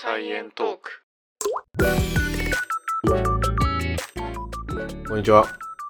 [0.00, 1.02] サイエントーク。
[5.08, 5.44] こんにちは、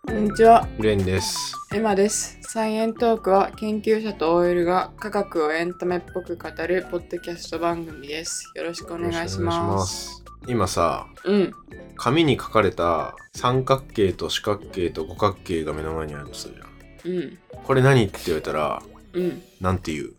[0.07, 1.53] こんにちは、レンです。
[1.75, 2.39] エマです。
[2.41, 8.51] サイエントークは研究者と OL が科学をエンタメっぽく語るポッドキャスト番組です。
[8.55, 10.15] よろしくお願いします。
[10.15, 11.53] す今さ、うん、
[11.97, 16.65] 紙に書かれた三角形と四角形と五角形が目の前にあるとするじゃ
[17.11, 17.15] ん。
[17.15, 18.83] うん、これ何って言われたら、
[19.13, 19.43] うん。
[19.61, 20.15] なんて言う？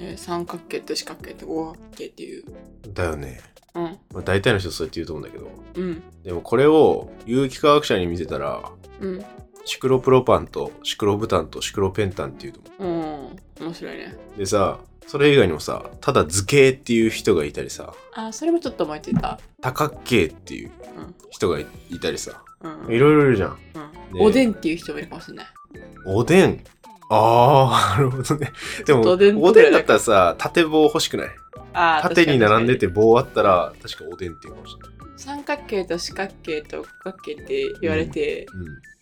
[0.00, 2.44] えー三角形と四角形と五角形っていう。
[2.92, 3.40] だよね。
[3.74, 5.50] うん、まあ、大体の人そうやって言うと思うんだけど。
[5.74, 8.62] うん、でもこれを有機化学者に見せたら、
[9.00, 9.24] うん。
[9.64, 12.88] シクロプロパンとシクロブタンとシクロペンタンっていうと思
[13.60, 14.16] うん、面白いね。
[14.36, 14.38] う。
[14.38, 19.38] でさ、それ以外にもさ、ただ図形っていう人がいたりさ、あ、それもちょっと思いついた。
[19.60, 23.58] 多角形っていううん、人がいいたりさ、うん、いろいろいるじゃん。
[24.10, 24.18] うん。
[24.18, 25.46] でおでんっていう人もいるかもしれない。
[26.06, 26.64] おでん。
[27.12, 28.52] ああ、なるほどね。
[28.86, 31.28] でも、おでんだったらさ、縦棒欲しくない？
[32.02, 32.76] 縦に並んで。
[32.76, 34.90] て棒あったら、確かおでんっていうかもしれない。
[34.90, 38.46] に三角形と四角形と五角形って言われて、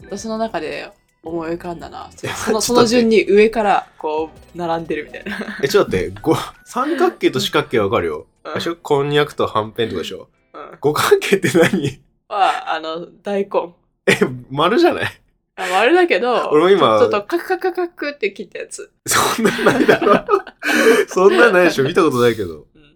[0.00, 0.06] うん。
[0.06, 0.91] 私の中で
[1.23, 2.09] 思い浮かんだな。
[2.17, 5.39] そそのその順に上からこう並んでるみたいな。
[5.62, 6.34] え、ちょっと待って、ご
[6.65, 8.27] 三角形と四角形わかるよ。
[8.45, 12.00] うんでしょこんにゃくとはんぺんとかでしょうん五角形って何？
[12.28, 13.75] は、あの、大根。
[14.06, 14.19] え、
[14.50, 15.20] 丸じゃない？
[15.59, 18.92] あ丸だけど、俺も今ちょっとカクカクカクって切ったやつ。
[19.06, 20.25] そんなんないだろ。
[21.09, 22.69] そんなんないでしょ見たことないけど。
[22.75, 22.89] うん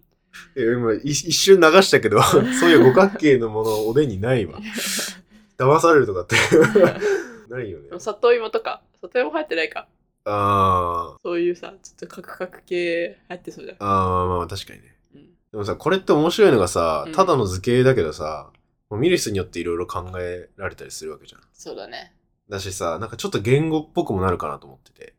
[0.55, 4.59] え、今、い一瞬流したけど、 そういう五角形のものおでんにないわ。
[5.57, 6.35] 騙されるとかって。
[7.49, 7.99] ないよね。
[7.99, 8.81] 里芋とか。
[9.01, 9.87] 里芋入ってないか。
[10.25, 11.21] あー。
[11.21, 13.77] そういうさ、ちょっとカクカク系入ってそうじゃん。
[13.79, 14.95] ああまあ確かにね。
[15.15, 18.51] うんでもさ、これって面白いのがさうん、ただの図形だけどさ、
[18.89, 21.41] もう見る人によっていろいろ考えられたりするわけじゃん。
[21.51, 22.13] そうだね。
[22.49, 25.15] だしさ、なんかちょっと言語っぽくもなるかなと思ってて。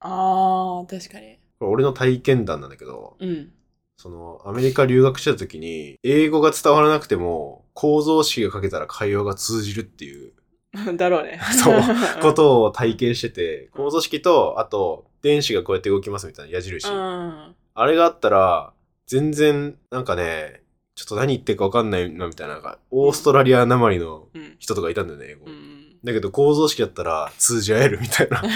[0.00, 1.38] あー、確かに。
[1.58, 3.52] これ俺の体験談なんだけど、うん。
[3.96, 10.32] その、アメリカ留学してた時に、英語が伝わらなくても、構造式が書けたら会話が通じるっていう
[10.96, 11.38] だろうね。
[11.62, 11.80] そう
[12.22, 16.88] ことを体験してて、構造式と、あと、電子がこうやって動きますみたいな矢印。
[16.88, 17.54] うん。
[17.74, 18.72] あれがあったら、
[19.06, 20.62] 全然、なんかね、
[20.94, 24.56] ちょっと何言ってるか分かんないな、みたいな、なんか、オーストラリアなまりのうん。
[24.58, 25.44] 人とかいたんだよね、英語。
[25.46, 25.81] うん。
[26.04, 28.42] だけど、構造式だったら通じ合えるみたいな。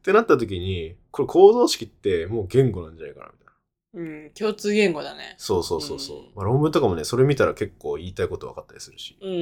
[0.00, 3.50] ってなった時に、これ構造式ってもう言語なんじゃないかな、みたいな。
[3.92, 5.34] うん、共通言語だね。
[5.38, 6.16] そうそうそうそう。
[6.18, 9.16] うんまあ、論文とかもね、それ見たら結構言いたいこと分かったりするし。
[9.20, 9.36] うんうん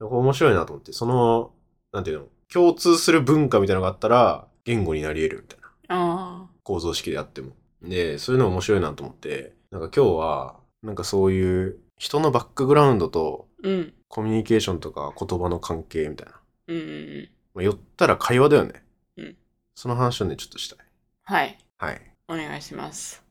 [0.00, 0.08] うん。
[0.08, 1.52] これ面白いなと思って、その、
[1.92, 5.68] なんていうの、共通する文化みたいなのがあったら、言語になり得るみたいな。
[5.88, 7.52] あ構造式であっても。
[7.82, 13.68] で、そういうの面白いなと思って、なんか今日は、なんかそういう人のバックグラウンドとあ。
[13.68, 13.94] うん。
[14.12, 16.34] コミュニケーションとか言葉の関係みたいな。
[16.68, 16.90] うんうんう
[17.22, 17.28] ん。
[17.54, 18.84] まあ、寄ったら会話だよね。
[19.16, 19.36] うん。
[19.74, 20.78] その話をね、ちょっとしたい。
[21.22, 21.58] はい。
[21.78, 22.00] はい。
[22.28, 23.24] お願いします。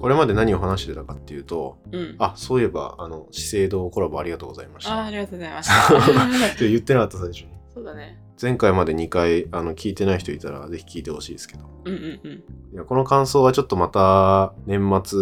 [0.00, 2.16] これまで何を話してたかっていうと、うん。
[2.18, 5.04] あ、そういえば、あの、資生堂コラボありがとうございましあーた。
[5.04, 5.68] ありがとうございまし
[6.54, 7.48] って言ってなかった最初に。
[7.74, 8.18] そうだね。
[8.40, 11.64] 前回まで2回、あの、聞いてない人いたら、ぜひ聞いてほしいですけど。
[11.84, 12.44] うんうんうん。
[12.72, 15.18] いやこの感想はちょっとまた年末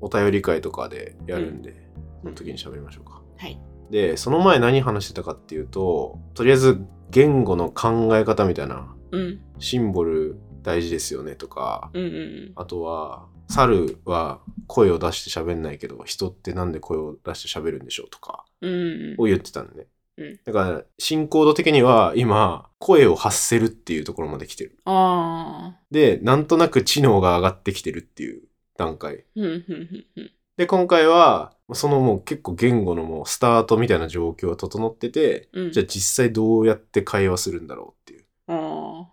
[0.00, 1.74] お便り会とかでやるんで、
[2.22, 3.22] その時に喋りましょうか。
[3.36, 3.60] はい。
[3.90, 9.40] で、その前何話してたかっていうと、とりあえず言語の考え方みたいな、うん。
[9.58, 18.72] シンボル大事ですよねとか、うんうんあとは、猿は声を出して喋んないけど、人ってなんで声を出して喋るんでしょうとか、うん。
[18.72, 19.86] うんを言ってたんでね。
[20.16, 24.78] うんだから、進行度的には今、声を発せるっていうところまで来てる。
[24.84, 25.80] ああ。
[25.90, 28.42] で、なんとなく知能が上がってきてるっていう
[28.76, 29.24] 段階。
[30.56, 35.72] で、今回は、そのもう結構言語のもうスタートみたいな状況が整ってて、うん。
[35.72, 38.24] じゃあ実際どうやって会話するんだろうっていう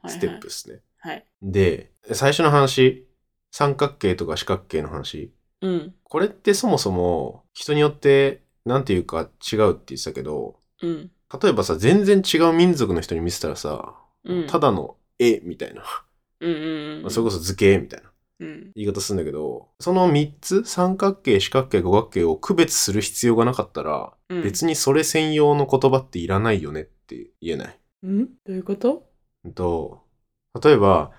[0.07, 0.81] ステップですね。
[0.99, 1.25] はい。
[1.41, 3.07] で、最初の話、
[3.51, 5.33] 三角形とか四角形の話。
[5.61, 5.95] うん。
[6.03, 11.11] これってそもそも人によってなんていうか違うって言ってたけど、うん。
[11.41, 13.95] 例えばさ、全然違う民族の人に見せたらさ、
[14.25, 14.47] うん。
[14.47, 15.83] ただの絵みたいな、
[16.39, 16.57] うんうん
[16.97, 17.01] うん。
[17.03, 18.71] まあそれこそ図形みたいなうん。
[18.75, 24.43] 言い方するんだけど、その3つ、三角形、四角形、五角形を区別する必要がなかったら、うん。
[24.43, 27.79] 別にそれ専用の言葉っていらないよねって言えない。
[28.03, 28.25] うん？
[28.25, 29.07] どういうこと？
[29.45, 30.03] うんと、
[30.63, 31.11] 例えば、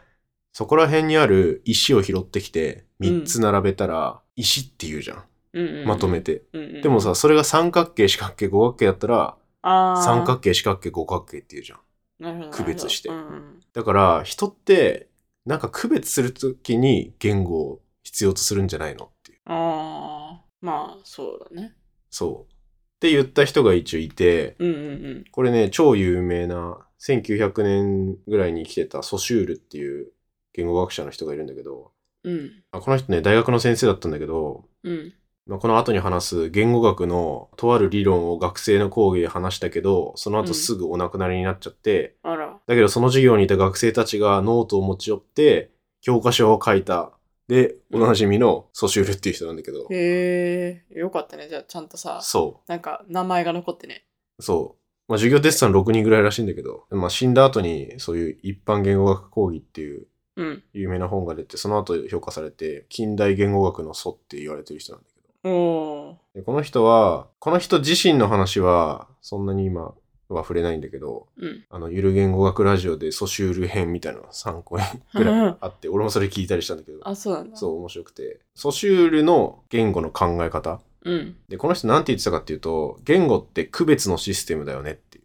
[0.53, 5.25] そこら辺にある石を拾ってきて、3つ並べたら、石って言うじゃん。
[5.55, 5.87] うんうんうん。
[5.87, 6.43] まとめて。
[6.53, 6.83] うんうん。
[6.83, 9.37] でもさ、それが三角形、四角形、五角形だったら。
[9.63, 12.51] 三角形、四角形、五角形って言うじゃん。
[12.51, 15.09] 区別してうんだから、人って、
[15.45, 19.39] なんか区別するときに言語を必要とするんじゃないのっていう。
[19.47, 20.45] ああ。
[20.61, 21.75] まあ、そうだね。
[22.11, 22.53] そう。
[22.53, 22.57] っ
[23.01, 24.81] て言った人が一応いて、うんうんう
[25.21, 25.25] ん。
[25.33, 30.13] これね、超有名な、1900年ぐらいに生きてたソシュールっていう
[30.53, 31.91] 言語学者の人がいるんだけど、
[32.23, 32.63] うん。
[32.71, 35.13] あこの人ね、大学の先生だったんだけど、うん。
[35.47, 42.61] まあ、この後に話す言語学のとある理論を学生の講義で話したけど、その後すぐお亡くなりになっちゃって、あら。
[42.67, 47.13] だけどその授業にいた学生たちがノートを持ち寄って、教科書を書いた。
[47.49, 51.49] で、おなじみのソシュールっていう人なんだけど、へえ、よかったね。
[51.49, 54.07] じゃあ、ちゃんとさ、そなんか、名前が残ってね。
[54.39, 54.83] う、そう。
[55.09, 60.07] まあ、授業デッサン6人ぐらいらしいんだけど、まあ、死んだ後にそういう一般言語学講義っていう
[60.37, 60.63] うん。
[60.73, 65.12] 有名な本が出て、その後評価されて、近代言語学の祖って言われてる人なんだけど。
[65.45, 66.15] おー。
[66.35, 69.95] でこの人は、この人自身の話は、そんなに今
[70.29, 71.65] は触れないんだけど、うん。
[71.71, 74.79] あの、ゆる言語学ラジオでソシュール編みたいなのが3個
[75.15, 77.57] ぐらいあって、俺もそれ聞いたりしたんだけど、あ、そうなんだ。
[77.57, 78.41] そう面白くて。
[78.55, 80.81] ソシュールの言語の考え方。
[81.05, 81.37] うん。
[81.49, 85.25] で、この人なんて言ってたかっていうと、言語って区別のシステムだよねっていう。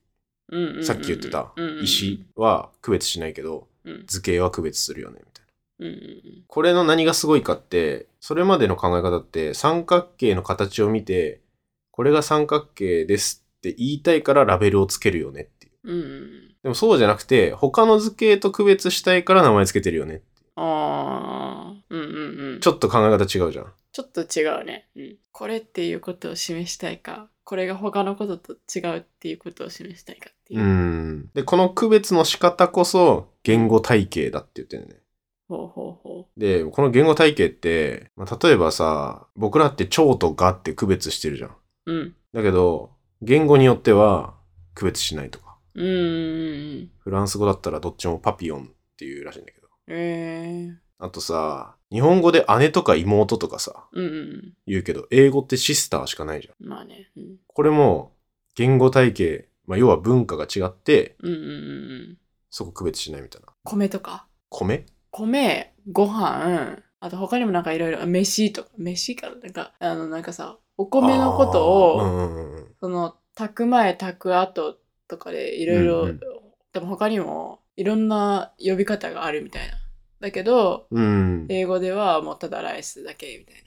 [0.50, 0.86] うんうんうんうん。
[0.86, 4.04] さっき言ってたうんうんうん石は区別しないけど、うん。
[4.08, 5.47] 図形は区別するよね、みたいな。
[5.80, 11.42] うんうんこれの何がすごいかって、それまでの考え方って三角形の形を見て、
[11.92, 15.92] これが三角形ですって言いたいからラベルをつけるよねっていう。
[15.92, 16.56] うん。
[16.64, 20.22] でもそうじゃなくて、他の図形と区別したいから名前つけてるよね。
[20.56, 21.84] ああ。
[21.90, 22.60] うんうんうん。
[22.60, 23.74] ちょっと考え方違うじゃん。
[23.92, 24.90] ちょっと違うね。
[24.96, 25.18] うん。
[25.32, 30.64] これっていうことを示したいか、これが他のことと違うっていうことを示したいかっていうう。
[30.64, 31.30] ん。
[31.34, 34.98] で、この区別の仕方こそ言語体系だって言ってるね。
[35.48, 41.50] ほうほうほで、この言語体系って、まあ、例えばさ、僕らって蝶とガって区別してるじゃん。
[41.86, 41.94] う。
[41.94, 42.16] うん。
[42.34, 42.92] だけど、
[43.22, 44.36] 言語によっては
[44.76, 45.58] 区別しないとか。
[45.76, 45.94] うんうんう
[46.84, 46.92] ん。
[47.00, 48.66] フランス語だったらどっちもパピヨンっ
[48.98, 49.68] ていうらしいんだけど。
[49.88, 56.56] ええあとさ、日本語で姉とか妹とかさ、うんうん言うけど、英語ってシスターしかないじゃん。
[56.60, 56.70] うん。
[56.70, 57.10] まあね。
[57.16, 57.38] うん。
[57.48, 58.14] これも、
[58.56, 61.50] 言語体系、まあ、要は文化が違って、うんうんうんう
[62.14, 62.18] ん。
[62.50, 63.48] そこ区別しないみたいな。
[63.64, 64.26] 米とか？
[64.50, 64.86] 米？
[65.26, 69.36] 米、ご飯、あと他にもなんかいろいろ、飯とか、飯かな？
[69.50, 72.24] んか、あのなんかさ、お米のことを、う
[72.64, 72.76] ん。
[72.80, 74.78] その、炊く前、炊く後
[75.08, 76.08] とかでいろいろ
[76.74, 79.74] でも他にもいろんな呼び方があるみたいな。
[80.20, 81.46] だけど、うん。
[81.50, 83.62] 英語ではもうただライスだけみたいな。
[83.62, 83.64] っ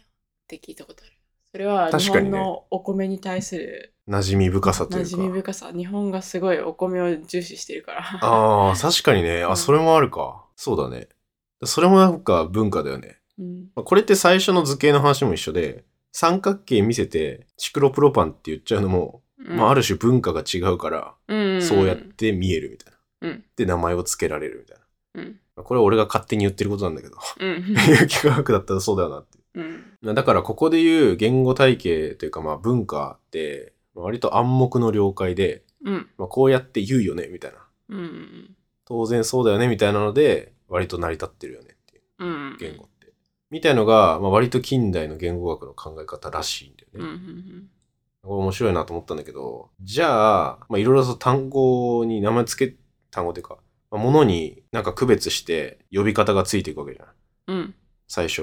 [0.49, 1.13] て聞いたことある。
[1.53, 5.11] それは日本のお米に対する馴染み深さという馴か。
[5.17, 5.73] 染み深さ。
[5.73, 8.03] 日本がすごいお米を重視してるから。
[8.21, 9.45] ああ、確かにね。
[9.45, 10.45] あ、うんそれもあるか。
[10.57, 11.09] そうだね。
[11.65, 13.19] それもなんか文化だよね。
[13.39, 13.71] うん。
[13.75, 23.29] まあこれって最初の図形の話も一緒で、三角形見せてシクロプロパンって言っちゃうのも、まあある種文化が違うから、うん、そうやって見えるみたいな。
[23.29, 23.45] うん。
[23.57, 25.23] で、名前を付けられるみたいな。
[25.23, 25.41] うん。
[25.57, 27.17] まあこれは俺が勝手に言ってることなんだけど。
[27.39, 27.77] うん。
[27.89, 29.39] 有機化学だったらそうだよなって。
[29.55, 30.15] うん。
[30.15, 36.09] だからここで言う言語体系というかまあ文化って、まあ割と暗黙の了解で、うん。
[36.19, 37.59] まあ、こうやって言うよねみたいな。
[37.91, 38.55] うん。
[38.85, 42.57] 当然そうだよねみたいなので、割と成り立ってるよねっていううん。
[42.59, 43.13] 言語って。
[43.51, 47.01] みたいのが、まあ、割と近代の言語学の考え方らしいんだうん。
[47.01, 47.19] うよね。
[47.19, 47.71] ん。
[48.23, 52.77] これ面白いなと思ったんだけど、じゃあ、まあ、いろいろと単語に名前つけ、
[53.11, 53.59] 単語っていうか、
[53.91, 57.09] まあ、物になんか区別して呼び方がついていくわけじゃん。
[57.49, 57.75] うん。
[58.07, 58.43] 最初、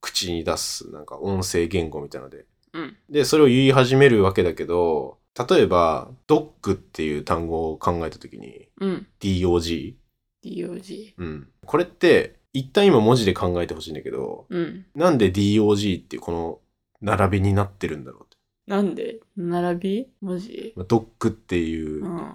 [0.00, 2.44] 口に出すなんか音声言語みたいなので。
[2.74, 2.96] うん。
[3.08, 5.18] で、それを言い始めるわけだけど、
[5.48, 9.06] 例えば、ドッグっていう単語を考えたときに、うん。
[9.20, 9.94] DOG。
[10.44, 11.14] DOG。
[11.16, 11.48] うん。
[11.64, 14.86] これって、一旦今文字で考えてほしいんだけど、うん。
[14.94, 16.60] なんで DOG っていうこの
[17.00, 18.36] 並びになってるんだろうって。
[18.66, 19.20] なんで？
[19.36, 20.08] 並び？
[20.20, 20.72] 文字？
[20.76, 22.32] まあドッグっていううん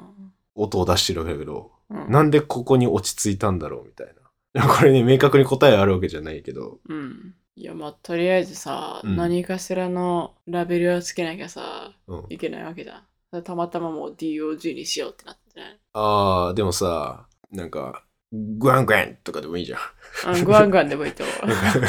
[0.56, 2.12] 音を出してるわけだけど、うん。
[2.12, 4.08] なんでここに落ち着いたんだろうみたい
[4.56, 4.68] な。
[4.68, 7.34] これね、明確に答えあるわけじゃないけど、うん。
[7.56, 12.26] いや、まあ、とりあえずさ、うん何かしらのラベルをつけなきゃさ、うん。
[12.30, 13.04] いけないわけじゃ
[13.38, 13.44] ん。
[13.44, 15.80] たまたまもう DOG にしようってなってね。
[15.94, 20.36] あー、でもさ、なんか、グワングワンとかでもいいじゃん。
[20.36, 21.88] うん、グワングワンでもいいと思なんか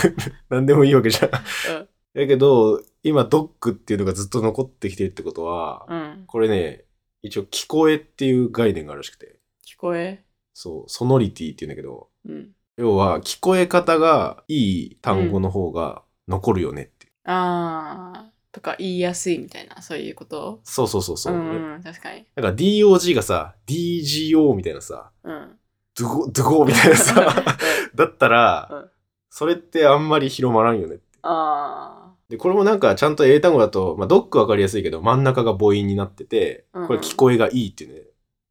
[0.51, 1.29] なんでもいいわけじゃん。
[1.31, 1.89] う。
[2.15, 5.97] だけど、今、ドッグっていうのがずっと残ってきてるってことは、うん。
[5.97, 6.25] うん。
[6.27, 6.85] これね、
[7.23, 10.23] 一応聞こえっていう概念があるらしくて、聞こえ？
[10.53, 12.51] そう、ソノリティっていうんだけど、うん。
[12.77, 17.13] 要は聞こえ方がいい単語の方が残るよねっていう。
[17.25, 18.34] あー。
[18.55, 20.61] とか言いやすいみたいな、そういうこと？
[20.63, 21.35] そうそうそうそう。
[21.35, 22.25] ん、うん、確かに。
[22.35, 25.59] だから DOG がさ、DGO みたいなさ、うん。
[25.99, 27.45] ドゥゴ、ドゥゴみたいなさ、
[27.95, 28.91] だったら、うん
[29.37, 31.05] それってあんまり広まらんよねって。
[31.23, 38.03] あで、これもなんかちゃんと英単語だと、まあ、ドッグわかりやすいけど、真ん中が母音になってて、うんうんこれ聞こえがいいっていうね、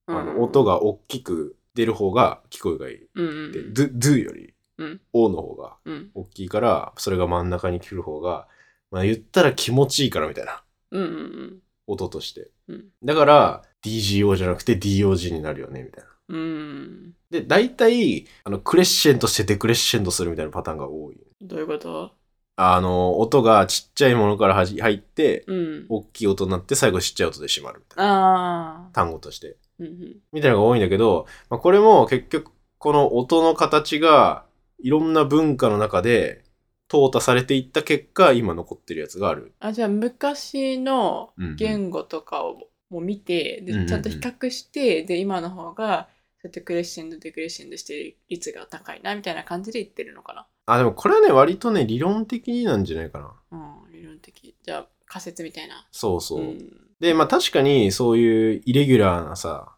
[0.09, 0.19] ー。
[0.19, 3.07] あの音が大きく出る方が聞こえがいい。
[3.15, 5.01] うんうんで、ドゥ、ドゥより、うん。
[5.13, 6.11] O の方がうん。
[6.13, 8.49] 大きいから、それが真ん中に来る方が、
[8.93, 10.63] まあ言ったら気持ちいいからみたいな。
[10.91, 12.49] うんうん音として。
[12.69, 12.85] うん。
[13.03, 16.09] だから、DGO じゃなくて DOG になるよね、みたいな。
[16.29, 17.13] うん。
[17.29, 21.17] で、大体、あの、クレッシェントしてデクレッシェントするみたいなパターンが多い。
[21.41, 22.11] どういうこと？
[22.55, 25.85] あの、音がちっちゃいものからはじ入って、うん。
[25.89, 28.13] 大きい音になって最後ちっちゃい音で閉まるみたいな。
[28.13, 28.89] ああ。
[28.93, 29.57] 単語として。
[29.79, 30.15] うんうん。
[30.31, 34.45] みたいなのが多いんだけど、まあ、これも結局、この音の形が、
[34.79, 36.42] いろんな文化の中で、
[36.93, 39.53] 淘汰されていった結果、今残ってるやつがある。
[39.59, 42.59] あ、じゃあ昔のうんうん言語とかを
[42.91, 46.07] も見て、うんうんうんで、ちゃんと比較して、で、今の方が、
[46.37, 50.45] そうやってクレッシェンド、デクレッシェンドしてる率が高いな、みたいな感じで言ってるのかな？
[50.67, 53.33] あ、でもこれはね、割とね、理論的になんじゃないかな。
[53.85, 54.55] うん、理論的。
[54.61, 55.87] じゃあ、仮説みたいな。
[55.91, 56.41] そうそう。
[56.41, 56.59] ん。
[56.99, 59.75] で、まあ確かにそういうイレギュラーなさ、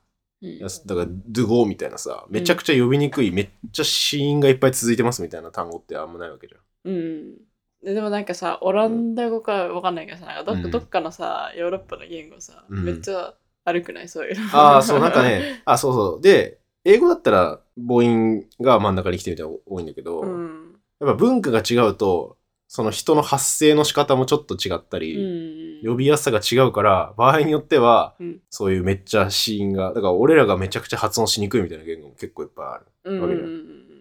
[0.85, 6.61] だから、ドゥゴーみたいなさ、めちゃくちゃ呼びにくい、めっちゃ死因がいっぱい続いてますみたいな単語ってあんまないわけじゃん。
[6.85, 7.35] うん。
[7.83, 13.33] ででもなんかさ、オランダ語かわかんないけどさ、なんかどどっかのさ、ヨーロッパの言語さ、うんめっちゃ
[13.65, 14.07] 悪くない？
[14.09, 14.41] そういうの。
[14.57, 16.21] ああ、そう、なんかね、 あ、そうそう。
[16.21, 20.75] で、英語だったら母音が真ん中に来てみたいな多いんだけど、うん。
[20.99, 22.37] やっぱ文化が違うと、
[22.67, 25.87] その人の発声の仕方もちょっと違ったうり、ん。
[25.87, 32.85] 呼びやすさが違うから、場合によっては、うんそういうめっちゃ子音が、だから俺らがめちゃくちゃ発音しにくいみたいな言語も結構いっぱいある。
[33.03, 33.47] うんわけだよ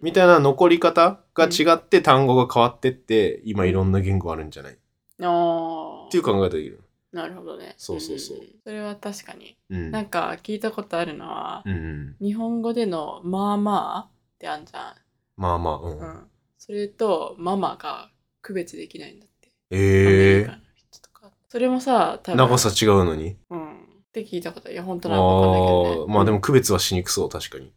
[0.05, 4.73] みたいな残り方が違って単語が変わってって、今いろんな言語あるんじゃない？
[4.73, 4.75] っ
[5.23, 6.11] ああ。
[6.11, 6.79] ていう考え方できる。
[7.11, 7.73] なるほどね。
[7.77, 9.57] そうそうそうんそれは確かに。
[9.71, 9.89] うん。
[9.89, 11.75] なんか聞いたことあるのは、うんう
[12.21, 12.25] ん。
[12.25, 14.07] 日本語でのまあまあっ
[14.37, 14.95] てあんじゃ
[15.37, 15.97] まあまあ、うん。
[15.97, 15.99] ん。
[15.99, 16.27] うん。
[16.59, 18.11] それとママが
[18.43, 19.49] 区別できないんだって。
[19.71, 20.59] ええか。
[21.49, 23.37] それもさ、多分長さ違うのに？
[23.49, 23.75] うん。
[23.75, 23.77] っ
[24.13, 24.73] て聞いたことある。
[24.73, 26.13] いや、本当あなのかわかんないけどね。
[26.13, 27.71] まあでも区別はしにくそう、確かに。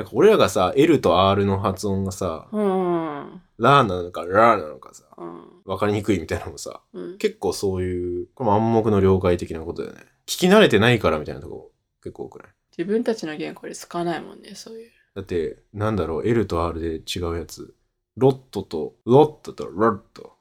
[0.00, 0.04] うん。
[0.04, 2.62] なんか俺らがさ、L と R の発音がさ、うん。
[2.62, 3.42] うん。
[3.58, 5.42] ラーなのかラーなのかさ、うん。
[5.64, 7.18] わかりにくいみたいなのもさ、うん。
[7.18, 10.02] 結構そういう、これも暗黙の了解的なことだよね。
[10.26, 12.48] 聞き慣れてないからみたいなとこ結構多くない？
[12.78, 14.90] 自分たちの言語で使わないもんね、そういう。
[15.14, 17.74] だって、なんだろう、L と R で違うやつ。
[18.16, 20.36] ロットと、ロットとロット。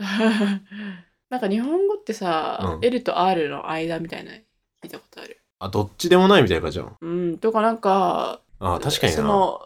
[1.28, 4.38] なんか日本語ってさ、うん L と R の間みたいな聞
[4.84, 5.40] いたことある。
[5.58, 6.96] あ、どっちでもないみたいな感じじゃん。
[7.00, 9.18] うん、とかなんか、あ確かにな。
[9.18, 9.60] その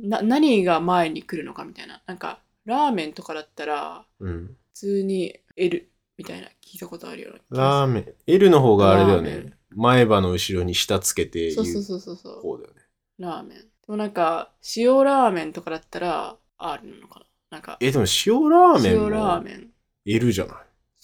[0.00, 2.02] な何が前に来るのかみたいな。
[2.06, 4.46] なんか、ラーメンとかだったら、うん。
[4.46, 8.14] 普通に L みたいな聞いたことあるようなラーメン。
[8.26, 9.52] L の方があれだよラーメね。
[9.70, 12.42] 前歯の後ろに下つけて言そうそううそうそうそう。
[12.42, 12.82] 方だよね。
[13.18, 13.58] ラーメン。
[13.58, 19.70] でもなんか、塩ラーメンとかだったら R なのかななんか、え、でも塩ラーメン塩ラーもメン。
[20.06, 20.56] L じゃない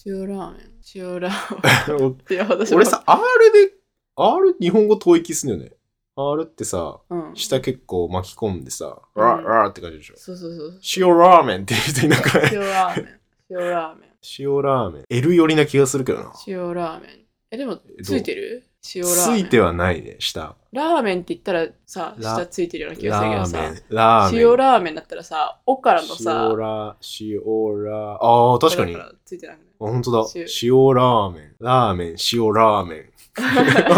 [0.05, 0.71] 塩ラーメン。
[0.95, 2.67] 塩ラーメン。
[2.75, 3.21] 俺さ、R
[3.51, 3.73] で、
[4.15, 5.74] R 日本語遠い気すんだよね。
[6.17, 10.13] R ってさ、うん、下結構巻き込んでさ、うんラーラーって感じでしょ。
[10.17, 10.79] そうそうそう。
[10.97, 12.51] 塩ラーメンっていう人いなくない？
[12.53, 13.19] 塩ラーメン。
[13.49, 14.09] 塩ラーメン。
[14.39, 15.03] 塩ラーメン。
[15.09, 16.33] L 寄りな気がするけどな。
[16.47, 17.09] 塩ラーメン。
[17.51, 18.63] え、でも、ついてる？
[18.95, 19.39] 塩ラつーメン。
[19.41, 20.55] いてはないね、下。
[20.71, 24.41] ラーメンって言ったらさ、ラ下ついてるような気がするけどさラーメン。、ラーメン。
[24.41, 28.95] 塩ラーメンだったらさ、おからのさ、塩ラ、塩ラ、ああ、確かに。
[28.95, 29.67] あ、おらついてなくない？
[29.79, 30.19] 本当だ。
[30.35, 31.55] 塩塩ラーメン。
[31.59, 33.05] ラーメン、塩ラーメン。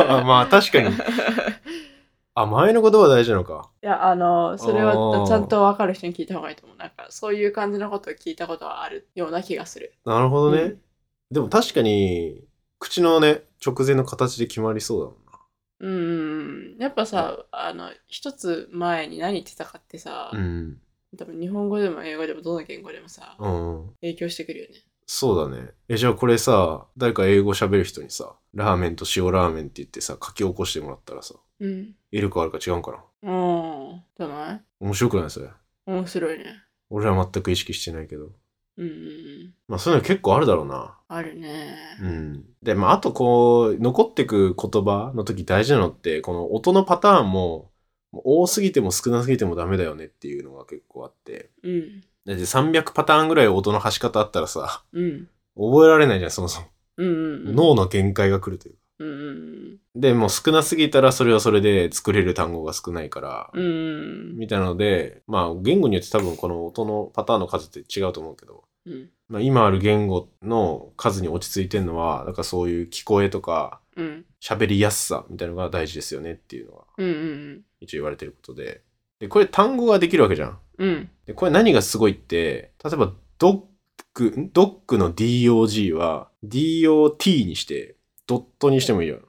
[0.10, 0.90] あ まあ、確かに。
[2.42, 3.70] あ、前の言葉大事なのか。
[3.84, 6.78] いや、あの、それあはーちゃんと分かる人に聞いた方がいいと思う。
[6.78, 9.94] なんか、そういう感じのことを聞いたことはあるような気がする。
[10.06, 10.62] なるほどね。
[10.62, 10.82] うん
[11.30, 12.48] でも確かに、
[12.80, 15.40] 口のね、直前の形で決まりそうだもんな。
[15.80, 16.78] うん。
[16.80, 20.80] やっぱさ、あの、一つ前に何言ってたかってさ、うん。
[21.18, 23.94] 多分日本語でも英語でもどの言語でもさ、うん。
[24.00, 24.76] 影響してくるよね。
[25.06, 25.72] そうだね。
[25.90, 31.96] え、じゃあこれさ、誰か英語喋る人にさ、ラーメンと塩ラーメンって言ってさ、書き起こしてもらったらさ、うん。
[32.12, 34.02] L か R か違うんかなうん。
[34.18, 34.62] じゃない？
[34.80, 35.30] 面白くない？
[35.30, 35.50] それ。
[35.86, 36.46] 面白いね。
[36.90, 38.32] 俺は全く意識してないけど。
[38.78, 39.54] うんうんうん。
[39.68, 40.98] まあそういうの結構あるだろうな。
[41.08, 41.76] あるね。
[42.02, 42.46] うん。
[42.62, 47.72] で、まああとこう、残ってく言葉の時大事なのって、この音のパターンも、
[48.12, 51.50] もう多すぎても少なすぎてもダメだよねっていうのが結構あって。
[51.64, 52.02] うん。
[52.26, 55.28] だって300パターンぐらい音の発し方あったらさ、うん。
[55.56, 56.68] 覚えられないじゃん、そもそも。
[56.98, 57.16] うんうん
[57.48, 57.56] うん。
[57.56, 58.80] 脳の限界が来るというか。
[59.00, 64.38] うんうんで、もう少なすぎたらそれはそれで作れる単語が少ないから、うん。
[64.38, 69.10] みたいなので、まあ言語によって多分この音のパターンの数って違うと思うけど、うん。
[69.28, 74.26] まあ、今ある言語の数に落ち着いてるのは、なんかそういう聞こえとかうん。
[74.42, 76.84] 喋りやすさみたいなのが大事ですよねっていうのが
[77.82, 78.82] 一応言われてることで。
[79.20, 80.60] で、これ単語ができるわけじゃん。
[80.78, 80.88] うん。
[80.88, 81.10] うん。
[81.26, 83.62] で、これ何がすごいって、例えばドッ
[84.14, 87.97] グ、んドッグの DOG は DOT にして、
[88.28, 89.20] ドットにしてもいいよ。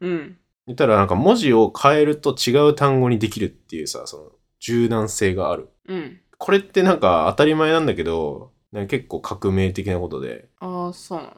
[0.00, 0.36] うん。
[0.66, 4.24] 言ったらなんか文字を変えると違う単語にできるっていうさ、その
[4.60, 5.68] 柔軟性がある。
[5.86, 6.20] うん。
[6.36, 11.32] これってなんか当たり前なんだけど、なんか結構革命的なことで、ああ、そうなの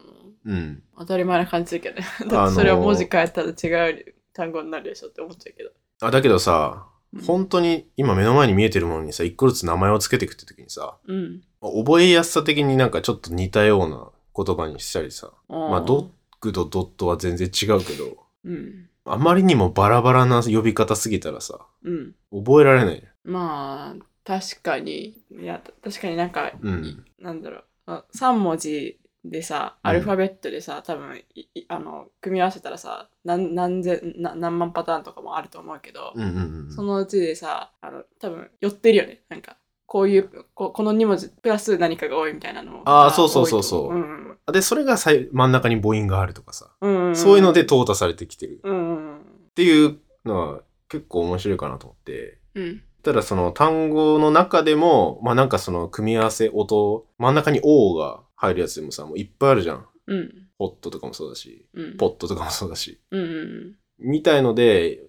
[0.47, 0.83] うん。
[0.99, 2.07] 当たり前な感じするけどね。
[2.21, 5.71] あのーだってそれを文字変えたら違う単語になるでしょって思っちゃうけど。
[6.01, 6.87] あ、だけどさ、
[7.27, 11.43] 本当に今目の前に見えてるものにさ、一個ずつ名前をつけていくって時にさ、うん。
[11.61, 14.11] 覚えやすさ的になんかちょっと似たような
[14.45, 16.09] 言葉にしたりさ、まあドッ
[16.41, 18.89] グとドットは全然違うけど、うん。
[19.05, 22.15] あまりにもバラバラな呼び方すぎたらさ、うん。
[22.33, 23.03] 覚えられない。
[23.25, 25.21] まあ、確かに。
[25.31, 27.05] いや、確かになんか、うん。
[27.19, 27.65] なんだろう。
[27.87, 36.73] あ3文字でさ、うんアルファベットでさ、多分いいあの組み合わせたらさ、何何千な何万パターンとかもあると思うけど、うんうんうん。
[36.73, 39.23] そのうちでさ、あの多分寄ってるよね。
[39.29, 39.57] なんか、
[39.91, 42.83] こういう、ここの2文字プラス何かが多いみたいなのも。
[42.85, 47.17] あーそうそうそうそううんで、それがさい真ん中に母音があるとかさ、うんうん。
[47.17, 49.23] そういうので淘汰されてきてるうんうんっ
[49.57, 52.39] ていうのは結構面白いかなと思って。
[52.55, 52.63] うん。
[52.63, 52.83] うん。
[53.03, 59.87] ただその単語の中でも、まあなんかその組み合わせ、音、真ん中に O が入るやつでもさ、もういっぱいあるじゃん。
[60.07, 60.33] うん。
[60.57, 61.97] ホットとかもそうだし、うん。
[61.97, 63.01] ポットとかもそうだし。
[63.11, 65.01] うんうんみたいので、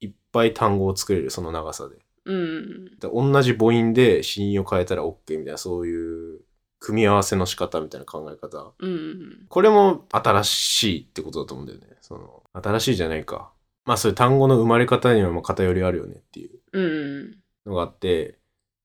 [0.00, 1.96] いっぱい単語を作れる、その長さで。
[2.28, 2.98] うん。
[3.00, 6.40] 同じ母音で子音を変えたら OK みたいな、そういう
[6.78, 8.74] 組み合わせの仕方みたいな考え方。
[8.78, 8.90] うん。
[8.90, 11.96] うんこれも新しいってことだと思うんだよね。
[12.02, 13.52] その、新しいじゃないか。
[13.86, 16.84] まあそういう単語の生まれ方にはまあ偏りあるよねっていううん。
[16.84, 16.88] う
[17.24, 18.38] んのがあって、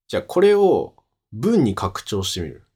[0.08, 0.94] じゃあこれを
[1.32, 2.66] 文に拡張してみる。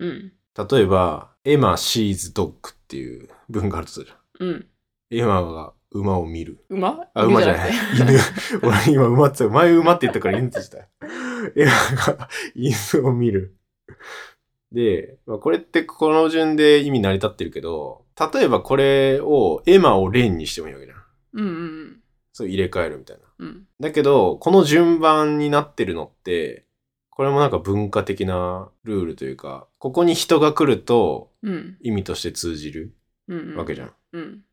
[0.00, 0.32] うん。
[0.70, 4.12] 例えば、エマ、シーズ、ドッグっていう文があるとする。
[4.40, 4.66] うん。
[5.10, 6.64] エマが馬を見る。
[6.68, 7.08] 馬？
[7.14, 7.70] あ、馬じゃない。
[7.98, 8.18] 犬。
[8.62, 10.88] 俺今馬って前馬って言ったから犬って言った。
[11.56, 13.56] エマが犬を見る。
[14.72, 20.98] で、まあ、これってこの順で意味成り立ってるけど、例えばこれをエマをレンにしてもいいわけじゃん。
[21.34, 22.00] うんうん
[22.32, 23.22] そう入れ替えるみたいな。
[23.38, 23.66] うん。
[23.80, 26.66] だけど、この順番になってるのって、
[27.08, 31.78] これもなんか文化的なルールというか、ここに人が来るとうん。
[31.80, 32.94] 意味として通じる
[33.28, 33.56] うん。
[33.56, 33.86] わけじゃん。
[33.88, 33.94] うん。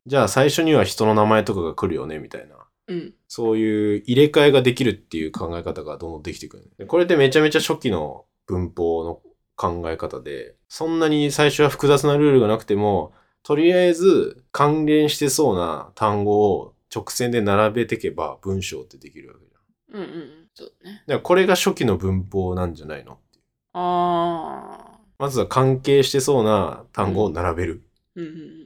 [0.06, 2.56] じゃあ最初には人の名前とかが来るよね、みたいな。
[2.88, 3.14] うん。
[3.28, 6.72] そういう入れ替えができるっていう考え方がどんどんできてくる。
[6.78, 9.22] でこれってめちゃめちゃ初期の文法の
[9.56, 13.14] 考え方で、そんなに最初は複雑なルールがなくても、
[13.44, 20.02] とりあえず関連してそうな単語を直線で並べていけば文章ってできるわけじゃん。
[20.02, 20.48] うんうん。
[20.54, 21.04] そうね。
[21.08, 25.00] だからこれが初期の文法なんじゃないのっていうああ。
[25.20, 27.84] まずは関係してそうな単語を並べる
[28.16, 28.63] うんうん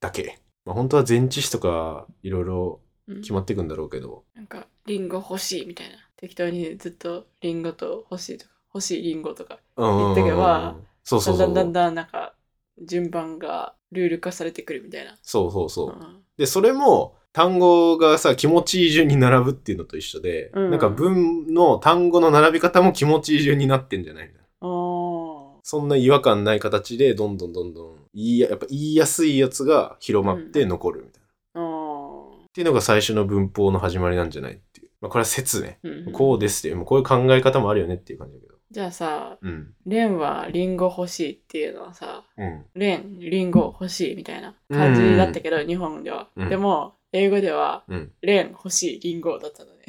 [0.00, 0.38] だけ。
[0.64, 3.20] まあ、本当は前置詞とかいろいろうんうん。
[3.22, 5.94] 決まっていくんだろうけど、なんか、リンゴ欲しいみたいな。
[6.16, 9.60] 適当にずっとリンゴと欲しいとか、欲しいリンゴとか。
[9.78, 11.38] 言っとけば、そうそう。
[11.38, 12.34] だんだんだんだんなんか、
[12.82, 15.16] 順番がルール化されてくるみたいな。
[15.22, 15.90] そうそうそう。
[15.90, 24.32] んで、それも単語がさ、気持ちいい順に並ぶっていうのと一緒で、うんなんか文の単語の並び方も気持ちいい順になってんじゃない
[25.68, 31.22] そんな違和感ない形で、どんどんどんどん言いや、やっぱ言いやすいやつが広まって残るみたい
[31.56, 31.60] な。
[31.60, 32.46] あー。
[32.46, 34.90] っていうのが最初の文法の始まりなんじゃないっていう。
[35.02, 35.78] まあ、これは説ね。
[35.82, 38.54] うんこうですっていう、もうこういう考え方もあるよねっていう感じだけど。
[38.70, 39.74] じゃあさ、うん。
[39.84, 42.64] レンはリンゴ欲しいっていうのはさ、うん。
[42.74, 46.30] レン、リンゴ欲しいみたいな感じだったけど、日本では。
[46.34, 48.12] うんでも、英語では、うん。
[48.22, 49.84] レン欲しいリンゴだったのね。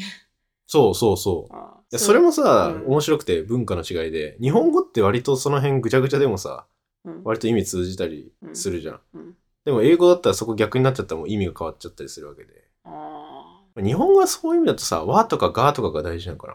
[0.68, 1.79] そうそうそう。
[1.92, 6.66] やそれもさ、うん面白くて文化の違いで、日本語って割とその辺ぐちゃぐちゃでもさ、
[7.06, 9.00] うん割と意味通じたりするじゃん。
[9.14, 12.64] うんでも英語だったらそこ逆になっちゃったらもう意味が変わっちゃったりするわけで。
[12.86, 16.54] あ日本語はそういう意味だとさ、和とかがとかが大事なのかな。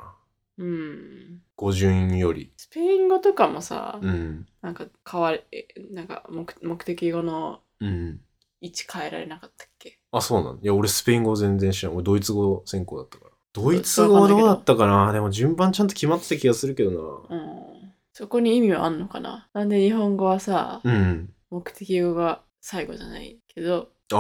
[0.59, 1.43] ーうん。
[1.55, 2.53] 語順より。
[2.57, 4.47] スペイン語とかもさ、うん。
[4.63, 8.21] なんか変わり、えなんか目目的語のうん。
[8.63, 9.99] 位置変えられなかったっけ？
[10.11, 10.63] あ、そうなんだ。
[10.63, 11.95] いや、俺スペイン語全然知らん。
[11.95, 13.24] 俺ドイツ語専攻だったから。
[13.55, 15.13] ドイツわかんないけどうだったかな？
[15.13, 17.93] でも順番ちゃんと決まってた気がするけどうん。
[18.13, 19.49] そこに意味はあんのかな？
[19.55, 20.93] なんで日本語はさ、な。
[20.93, 21.31] うん。
[21.51, 24.17] 目的語が最後じゃないけど、あ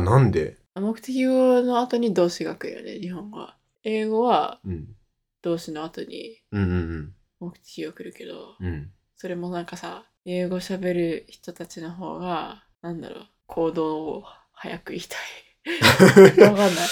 [0.04, 0.56] なんで？
[0.74, 3.56] 目的語の後に動詞が来るよね、日本語は。
[3.82, 4.88] 英語はうん。
[5.42, 8.66] 動詞の後にうんうん目的語が来るけど、うん。
[8.66, 8.90] うん。
[9.16, 16.42] それもなんかさ、英語喋る人たちの方が、なんだろう、行動を早く言いたい。
[16.42, 16.88] わかんない。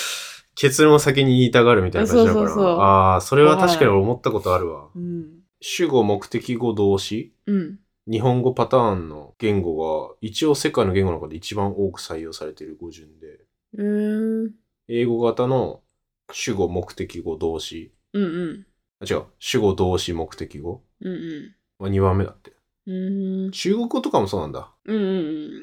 [0.54, 2.48] 結論を先に言いたがるみたいな感じだから。
[2.48, 4.88] そうそうそうああ、それは確かに俺思ったことあるわ。
[4.94, 5.40] うん。
[5.60, 7.78] 主語、目的語、動詞うん。
[8.06, 13.40] 日本語パターンの言語が一応世界の言語の中で一番多く採用されている語順で、
[13.76, 14.52] うーん。
[14.88, 15.80] 英語型の
[16.32, 17.92] 主語、目的語、動詞。
[18.12, 18.66] うんうん。
[19.00, 19.24] あ、違う。
[19.38, 20.82] 主語、動詞、目的語。
[21.00, 21.54] うんうん。
[21.78, 22.52] まあ、2番目だって。
[22.86, 23.50] うーん。
[23.52, 24.70] 中国語とかもそうなんだ。
[24.84, 25.10] うんうんう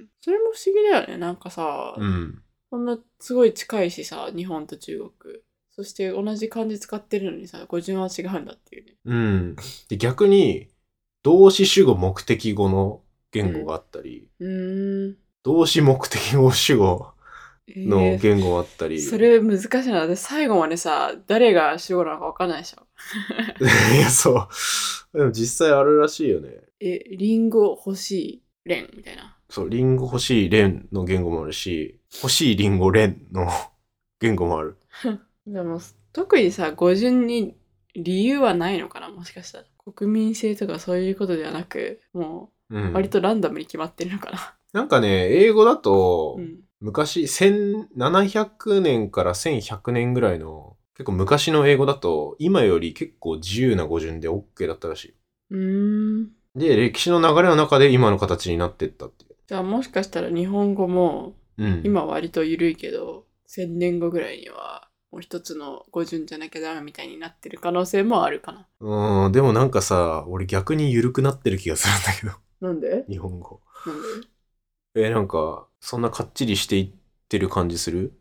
[0.03, 0.07] ん。
[0.19, 1.17] それも不思議だよね。
[1.17, 2.41] なんかさ、うん。
[2.71, 5.35] こんなすごい近いしさ、日本と中国。
[5.71, 8.95] そして同じ漢字使ってるのにさ、語順は違うんだっていうね。
[9.05, 9.55] うん。
[9.89, 10.69] で、逆に、
[11.21, 15.17] 動詞、主語、目的語の言語があったり、うーん。
[15.43, 17.13] 動詞、目的語、主語、
[17.67, 19.01] のえー言語もあったり。
[19.01, 20.07] それ難しいな。
[20.07, 22.87] で最後までさ、誰が主語なのか分かんないでしょ。
[23.95, 24.47] いや、そ
[25.13, 25.17] う。
[25.17, 26.61] でも実際あるらしいよね。
[26.79, 29.37] え、リンゴ欲しい、レンみたいな。
[29.49, 33.47] そう、リンゴ欲しいレンの言語もあるし、欲しいリンゴレンの
[34.19, 34.77] 言語もある。
[35.47, 35.79] でも、
[36.13, 37.55] 特にさ、語順に
[37.95, 39.65] 理由はないのかなもしかしたら。
[39.93, 44.55] 国民性とかそういうことではなく、もうんう、割とランダムに決まってるのかな。
[44.73, 46.61] なんかね、英語だと、うん。
[46.79, 55.13] 昔、1700年から1100年ぐらいの、結構昔の英語だと、今より結構自由な語順で OK だったらしい。
[55.51, 56.31] うーん。
[56.55, 59.35] で、歴史の流れの中で今の形になってったっていう。
[59.47, 61.81] じゃあもしかしたら日本語も、うん。
[61.85, 68.67] 今割と緩いけど、1000年後ぐらいには、もう一つの語順じゃなきゃダメみたいになってる可能性もあるかな。
[69.25, 73.05] うん、でもなんかさ、俺逆に緩くなってる気がするんだけど、 なんで？
[73.09, 73.61] 日本語。
[73.85, 74.01] なん
[74.93, 75.07] で？
[75.07, 76.91] え、なんか、そんなかっちりしていっ
[77.27, 78.13] てる感じする？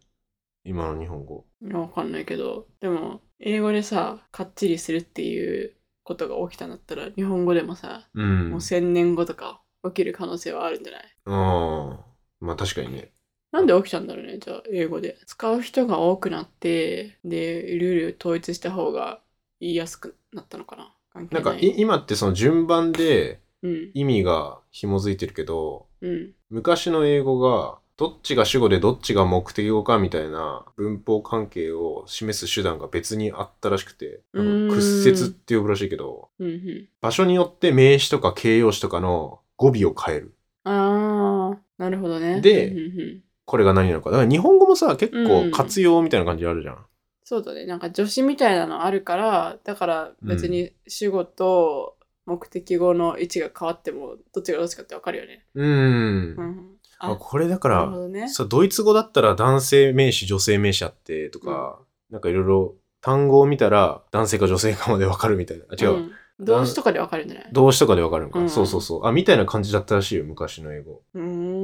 [0.65, 1.47] 今の日本語。
[1.63, 8.51] いやわかんないけど、でも、英語でさ、かっちりするっていうことが起きたんだったら、日本語でもさ、うん。
[8.51, 11.03] もう千年後とか起きる可能性はあるんじゃない？
[11.27, 12.07] ああ。
[12.41, 13.13] まあ確かにね。
[13.53, 15.19] なんで起きたんだろうね、じゃあ、英語で。
[15.27, 19.21] 使う人が多くなって、で、ルール統一した方が
[19.59, 20.95] 言いやすくなったのかな。
[21.13, 21.45] 関係ない。
[21.45, 36.89] なんかい今ってその順番でうん、意味が紐づいてるけど、うん、昔の英語がどっちが主語でどっちが目的語かみたいな文法関係を示す手段が別にあったらしくて、屈折って呼ぶらしいけど、うん、うん。
[37.03, 40.35] 場所によって名詞とか形容詞とかの語尾を変える。
[40.65, 42.41] あー、なるほどね。
[42.41, 44.11] でうんうんうんこれが何なのか。
[44.11, 46.87] だから日本語もさ、結うん構活用みたいな感じあるじゃん。
[47.25, 47.67] そうだね。
[47.67, 55.45] なんか助詞みたいなのあるから、だから別に主語と目的語の位置が変わっても、どっちがどっちかってわかるよね。
[55.55, 56.37] うーん。
[56.37, 56.67] うん。
[57.01, 58.29] あこれだから、ね。
[58.29, 65.65] そうドイツ語だったら男性名詞、女性名詞あってとか、なんかいろいろ単語を見たら男性か女性かまでわかるみたいな。
[65.71, 65.97] あ違う。
[65.99, 67.53] ん動詞とかでわかるんじゃない？
[67.53, 69.07] 動詞とかでわかるのか、うんそうそうそう。
[69.07, 71.03] あ、みたいな感じだったらしいよ、昔の英語。
[71.15, 71.60] うーん。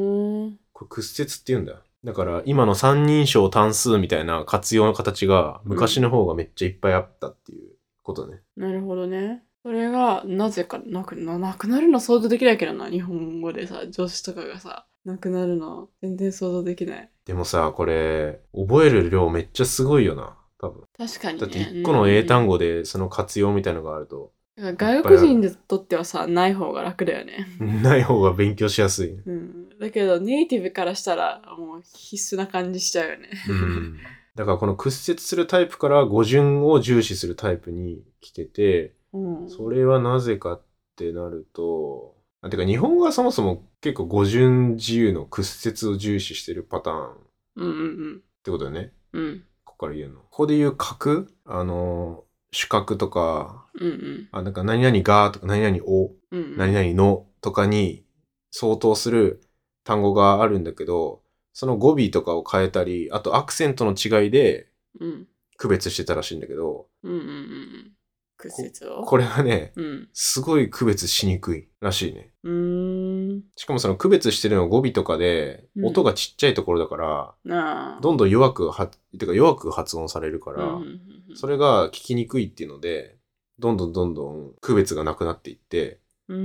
[0.77, 1.79] これ屈折って言うんだよ。
[2.05, 7.71] だから今の三人称単数みたいな活用の形が昔の方がめっちゃいっぱいあったっていう
[8.03, 8.43] ことね。
[8.59, 9.43] なるほどね。
[9.63, 17.11] それがなぜかなくななくなるの想像できないけどな、日本語でさ、助詞とかがさ、なくなるの全然想像できない。
[17.25, 20.37] でもさ、これ、覚える量めっちゃすごいよな。
[20.61, 20.83] 多分。
[20.99, 21.41] 確かにね。
[21.41, 22.53] だって一個の英単語。
[22.53, 27.47] 語でその活用みたいのがあると、外国人にとってはさ、ない方が楽だよね。
[27.61, 29.11] ない方が勉強しやすい。
[29.11, 29.69] うん。
[29.79, 33.29] だけど、ネイティブからしたら、もう必須な感じしちゃうよね。
[33.49, 33.99] うん。
[34.35, 39.51] だからこの屈折するタイプから語順を重視するタイプに来てて、うん。
[39.51, 40.63] それはなぜかっ
[40.97, 47.17] てなると、あてか日本語はそもそも結構語順自由の屈折を重視してるパターンっ
[47.57, 48.93] うんうんてことだよね。
[49.13, 49.23] うん。
[49.23, 49.45] うん。
[49.65, 50.21] ここから言うの。
[50.21, 52.25] ここで言う角あの、
[52.57, 54.29] 主角とか、うんうん。
[54.33, 56.57] あ、なんか何々がとか何々を、うんうん。
[56.57, 58.03] 何々のとかに
[58.51, 59.43] 相当する
[59.85, 61.21] 単語があるんだけど、
[61.53, 65.29] その語尾とかを変えたり、あとアクセントの違いでうん。
[65.59, 67.93] 区別してたらしいんだけど、うんうんうんうん。
[68.37, 70.09] 屈折をこれがね、うん。
[70.13, 72.33] すごい区別しにくいらしいね。
[72.43, 73.43] うーん。
[73.57, 78.01] しかもその区別してるの語尾とかで、うん音がちっちゃいところだから、なあ。
[78.01, 80.89] どんどん弱くは、てか弱く発音されるから、うんうんうん
[81.31, 83.19] うんそれが聞きにくいっていうので、
[83.59, 86.37] どんどんどんどん区別がなくなっていって、うー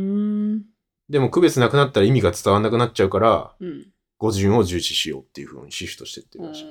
[0.56, 0.64] ん。
[1.10, 3.88] でも区別なくなったら意味が伝わんなくなっちゃうから、うん。
[4.18, 6.66] 語順を重視しようっていう風にシフトしてってるうんらしい。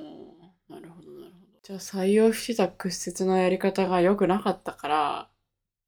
[1.62, 5.31] じゃあ採用してた屈折のやり方が良くなかったから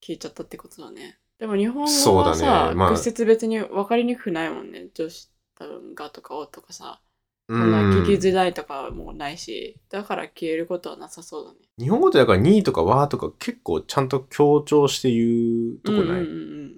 [0.01, 1.19] 消えちゃったってことだね。
[1.39, 4.89] でも日本語そうだはさ、ねまあ屈折別に分かりにくくないもんね。
[4.95, 7.01] 女子多分がとかおとかさ。
[7.49, 8.17] うそんな聞きん。
[8.19, 11.59] づらいとかもないし、だから消えることはなさそうだね。
[11.79, 16.73] 日本語ってだからにとかわとか結構ちゃんと強調して言うとこない、うんうん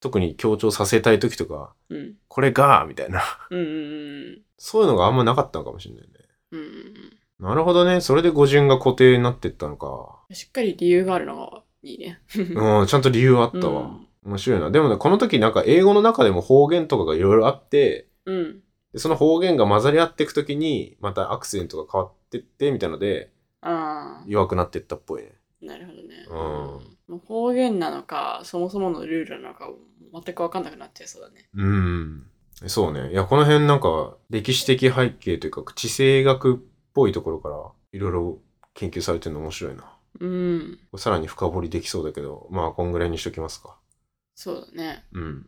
[0.00, 2.14] 特に強調させたい時とか、うんうん。
[2.26, 3.22] これがみたいな。
[3.50, 6.08] うんうんうんそういうのがあんまなかったのかもしれないね。
[6.50, 8.00] うんうんうんなるほどね。
[8.00, 10.20] それで語順が固定になってったのか。
[10.30, 10.36] うん。
[10.36, 12.20] しっかり理由があるのがいいね。
[12.36, 13.82] うん、ちゃんと理由あったわ。
[13.82, 14.70] うん面白いな。
[14.70, 18.60] でもね、この時なんか英語の中でも方言とかがいろいろあって、うん。
[18.92, 24.24] でその方言が混ざり合っていく時に、またアクセントが変わってって、みたいので、ああ。
[24.28, 25.32] 弱くなってったっぽいね。
[25.60, 26.26] なるほどね。
[26.28, 26.36] うん
[27.08, 29.68] もう方言なのか、そもそものルールなのか、
[30.12, 31.48] 全く分かんなくなっちゃいそうだね。
[31.54, 32.26] うん。
[32.66, 33.10] そうね。
[33.10, 36.58] いや、この辺なんか、歴史的背景というか、地政学っ
[36.94, 37.56] ぽいところから、
[37.92, 38.38] いろいろ
[38.74, 39.84] 研究されてるの面白いな。
[40.20, 40.78] うん。
[40.96, 43.76] さらに深掘りできそうだけど、まあ、こんぐらいにしときますか。
[44.34, 45.04] そうだね。
[45.12, 45.46] うん。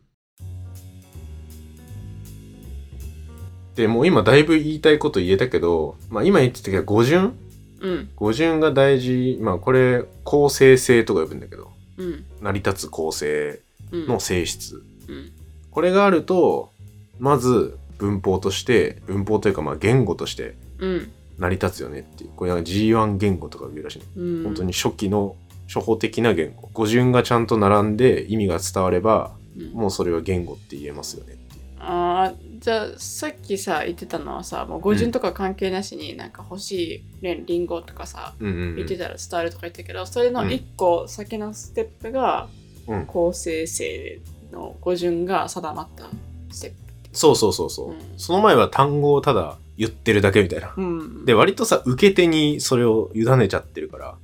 [3.75, 7.37] で、もう今だいぶ言いたいこと言えたけど、まあ今言ってたけど、語順？
[7.81, 8.09] うん。
[8.15, 9.37] 語順が大事。
[9.41, 12.25] まあこれ、構成性とか呼ぶんだけど、うん。
[12.41, 13.59] 成り立つ構成
[13.91, 14.07] うん。
[14.07, 14.81] の性質。
[15.09, 15.31] うん。
[15.71, 16.71] これがあると、
[17.19, 21.11] まず文法として、文法というかまあ言語としてうん。
[21.37, 22.31] 成り立つよねっていう。
[22.35, 24.05] これなんか G1 言語とか言うらしいね。
[24.15, 24.43] うん。
[24.43, 25.35] 本当に初期の
[25.67, 26.69] 初歩的な言語。
[26.73, 29.71] 語順がちゃんと並んで意味が伝われば、うん。
[29.71, 31.61] もうそれは言語って言えますよねっていう。
[31.79, 38.75] ああ、じゃあさっきさ言ってたのはさ、もう語順とか関係なしになんか欲しいレンリンゴとかさ、うんうん、うん。
[38.77, 42.47] 言ってたら伝わるとか言ったけど、それの一個先のステップが
[42.87, 44.19] うん構成性
[44.51, 46.05] の語順が定まった
[46.51, 46.73] ステッ
[47.11, 50.69] そうそうそうそう、うんその前は単語をただ言ってるだけみたいな。
[50.69, 50.81] プ。
[50.81, 51.25] うん。
[51.25, 54.17] で、割とさ、受け手にそれを委ねちゃってるから、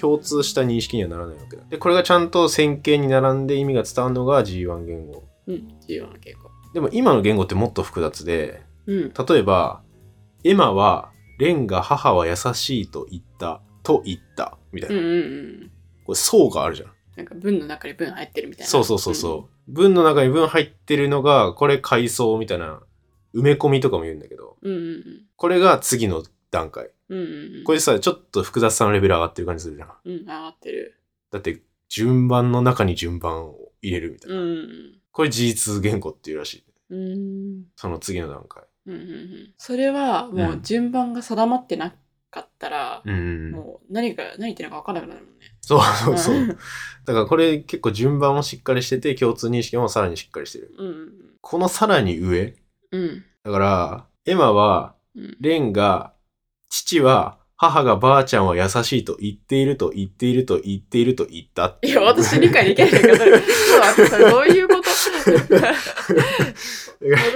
[0.00, 1.64] 共通した認識にはならないわけだ。
[1.68, 5.24] で、これがちゃんと線形に並んで意味が伝わるのが G1 言語。
[5.46, 5.68] うん。
[5.86, 6.50] 重要な傾向。
[6.74, 9.12] でも今の言語ってもっと複雑で、うん。
[9.12, 9.82] 例えば、
[10.44, 14.96] エマは、レンが母は優しいと言った、と言った、みたいな。
[14.96, 15.16] うんうんう
[15.66, 15.70] ん。
[16.04, 16.88] これ層があるじゃん。
[17.16, 18.70] なんか文の中に文入ってるみたいな。
[18.70, 19.72] そうそうそうそう。
[19.72, 22.80] 文の中に文入ってるのが、これ階層みたいな、
[23.38, 24.72] 埋め込みとかも言うんだけど、うん。
[24.72, 25.04] うんうん
[25.36, 26.90] これが次の段階。
[27.08, 27.18] うん。
[27.18, 27.64] うんうんうん。
[27.64, 29.92] これさ、ちょっと複雑さのレベル上がってる感じするじゃん。
[30.04, 31.00] うん、上がってる。
[31.30, 34.36] だって、順番の中に順番を入れるみたいな。
[34.36, 36.64] うんうんこれ G2 言語っていうらしい。
[36.90, 36.98] うん。
[36.98, 37.64] うん。
[37.74, 38.62] その次の段階。
[38.86, 39.54] うんうんうん。
[39.58, 41.92] それはもう順番が定まってな
[42.30, 43.50] かったら、うんうん。
[43.50, 45.46] もう何が何言ってるのか分からなくなるもんね。
[45.60, 46.38] そうそうそう。
[46.38, 46.58] んだか
[47.12, 50.72] らこれ結構順番もしっかりしてて、共通認識もさらにしっかりしてる。
[50.78, 51.08] うん
[51.40, 52.54] このさらに上。
[52.92, 53.00] うん。
[53.00, 53.24] うん。
[53.44, 55.36] だから、エマは、うん。
[55.40, 56.12] レンが、
[56.68, 63.48] 父は、母がばあちゃんは優しいと言っていると言っていると言っていると言ったっていや、私理解できないんだけど、それちょっと
[63.80, 64.82] 待って、それどういうこと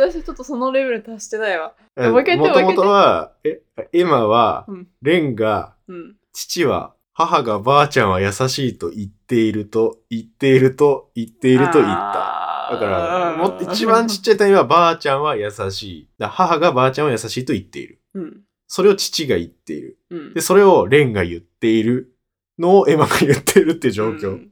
[0.00, 1.74] 私ちょっとそのレベルに達してないわ。
[1.96, 3.62] もう一回言ってもともとは、え、
[3.92, 6.14] エマはうん、レンが、うん。
[6.32, 12.51] 父は、母がばあちゃんは優しいと言っていると、言っていると、言っていると言った。
[12.72, 16.08] だから、も一番ちっちゃい単位は、ばあちゃんは優しい。
[16.18, 18.00] 母がばあちゃんは優しいと言っている。
[18.14, 18.40] うん。
[18.66, 19.98] それを父が言っている。
[20.10, 20.40] うんで、。
[20.40, 22.14] それをレンが言っている
[22.58, 24.30] のをエマが言っているっていう状況。
[24.30, 24.48] うん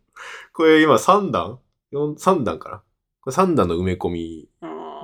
[0.52, 1.58] これ今3段
[1.94, 2.82] ?4、3段かな？
[3.22, 4.48] これ3段の埋め込み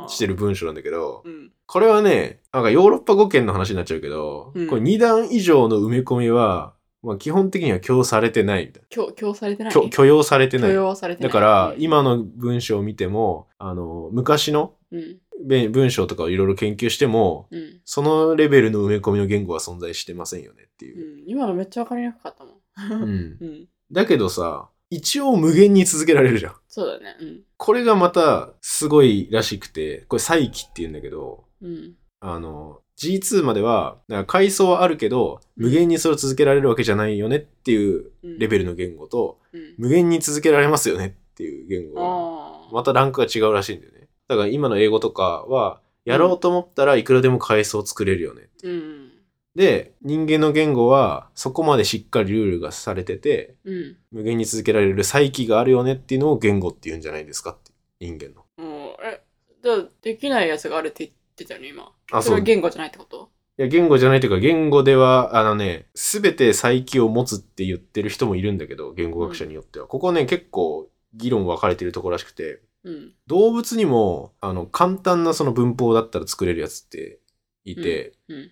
[0.09, 1.53] してる文章なんだけど、うん。
[1.65, 6.75] これはね、なんかヨーロッパ語圏の話になっちゃうけど、うんこれ2段以上の埋め込みは、
[7.07, 9.71] まあ基本的には許容されてないみたい許許容されてなな。
[9.71, 9.75] い？
[9.75, 10.75] 許許容されてな許い。
[10.75, 11.33] 容されてない。
[11.33, 15.19] だから、うん、今の文章を見ても、あの、昔のうん。
[15.45, 17.81] べ文章とかをいろいろ研究しても、うん。
[17.85, 21.27] そのレベルの埋め込みの言語は存在してませんよねっていうう。
[21.27, 21.29] ん。
[21.29, 23.03] 今のめっちゃわかりにくかったもん。
[23.03, 23.37] うん。
[23.41, 23.69] うん。
[23.93, 26.55] だけどさ、一応無限に続けられるじゃん。
[26.69, 27.17] そうだね。
[27.21, 27.41] うん。
[27.59, 31.95] これがまたすごいらしくて、これ再起って言うんだけど、うん。
[32.21, 38.39] あの、G2 までは、だから階層はあるけど、無限にそれを続けられるわけじゃないよねっていううん。
[38.39, 39.75] レベルの言語と、うん。
[39.77, 42.71] 無限に続けられますよねっていう言語。
[42.73, 44.09] またランクが違うらしいんだよね。
[44.29, 48.49] だから今の英語とかは、やろうと思ったらいくらでも階層作れるよね。
[48.63, 49.11] うん。
[49.55, 53.97] で、人間の言語はそこまでしっかりルールがされてて、うん。
[54.13, 57.73] 無限に続けられる再起があるよねっていうのを言語って言うんじゃないですかって。
[58.01, 58.45] 人間の。
[58.63, 59.23] もう、え、
[59.63, 61.93] じゃあできないやつがあるって言ってたよね、今。
[62.11, 62.31] あ、そ。
[62.31, 63.31] れはい言語じゃないってこと？
[63.59, 69.87] や、言語じゃないというか、言語では、あのね、すべて再起を持つって言ってる人もいるんだけど、言語学者によっては。
[69.87, 73.13] ここね、結構議論分かれてるところらしくて、うん。
[73.27, 77.21] 動物にも、あの、簡単なその文法だったら作れるやつって
[77.65, 78.51] いて、うん。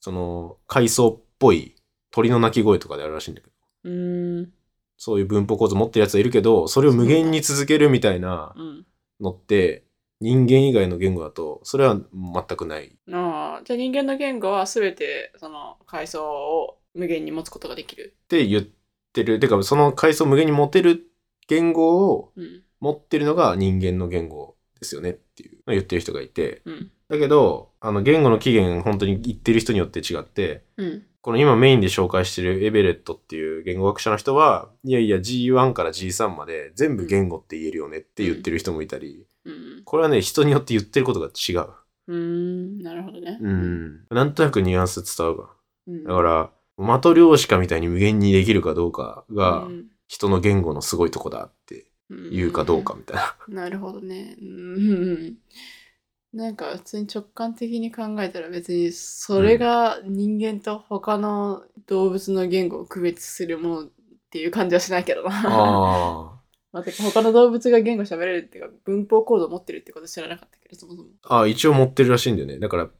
[0.00, 1.76] その、階層っぽい
[2.10, 4.48] 鳥の鳴き声とかであるらしいんだけど、う。
[4.96, 8.86] そういう文法構造持ってるやつはいるけど、それを無限に続けるみたいなうん。
[9.20, 9.85] のって、
[10.20, 12.96] 人間以外の言語だと、それは全くない。
[13.12, 18.16] ああ、じゃあ人間の言語は全てその階層を無限に持つことができる。
[18.24, 18.62] って言っ
[19.12, 19.38] てる。
[19.38, 21.06] てか、その階層を無限に持てる
[21.48, 22.62] 言語をうん。
[22.78, 26.62] 持ってるのが人間の言語ですよねっていうのを言ってる人がいて。
[26.66, 26.90] うん。
[27.08, 31.02] だけど、あの、言語の起源本当に言ってる人によって違って、うん。
[31.22, 39.82] この今メインで紹介してるエベレットっていう言語学者の人は、いやいや G1 から G3 まで全部言語って言えるよねって言ってる人もいたり、うん。
[39.84, 41.70] これはね、人によって言ってることが違う。
[42.08, 42.78] うーん。
[42.82, 43.38] なるほどね。
[43.40, 44.06] うん。
[44.10, 45.56] なんとなくニュアンス伝わるか
[45.86, 46.04] うん。
[46.04, 46.10] な。
[46.10, 51.86] だから、マトリョーシカみたいに無限にできるかどうかがうん人の言語のすごいとこだって
[52.30, 52.94] 言うかどうか。
[52.94, 53.16] みたい
[53.48, 53.62] な。
[53.62, 54.36] なるほどね。
[54.40, 55.34] うん。
[56.32, 63.88] なんか普通に直感的に考えたら別にそれが人間と他の動物の言語を区別するものっ
[64.30, 65.30] ていう感じはしないけどな。
[65.30, 66.35] ああ。
[66.72, 72.58] まあ、てか他の動物が言語喋れるっていうか文法コードを持ってるってこと知らなかったけどそもそもあ、一応持ってるらしいんだよね。
[72.58, 72.90] だから、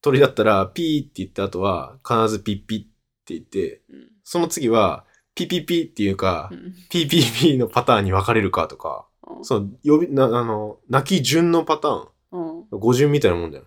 [0.00, 2.80] 鳥だったら、ピーって言った後は、必ずピッピっ
[3.24, 5.04] て言って、うんその次は、
[5.36, 13.64] ピピピっていうか、うんピーピーピーのパターンに分かれるかとか、うんその、呼び、な、あの、泣き順のパターン、うん語順みたいなもんだよ。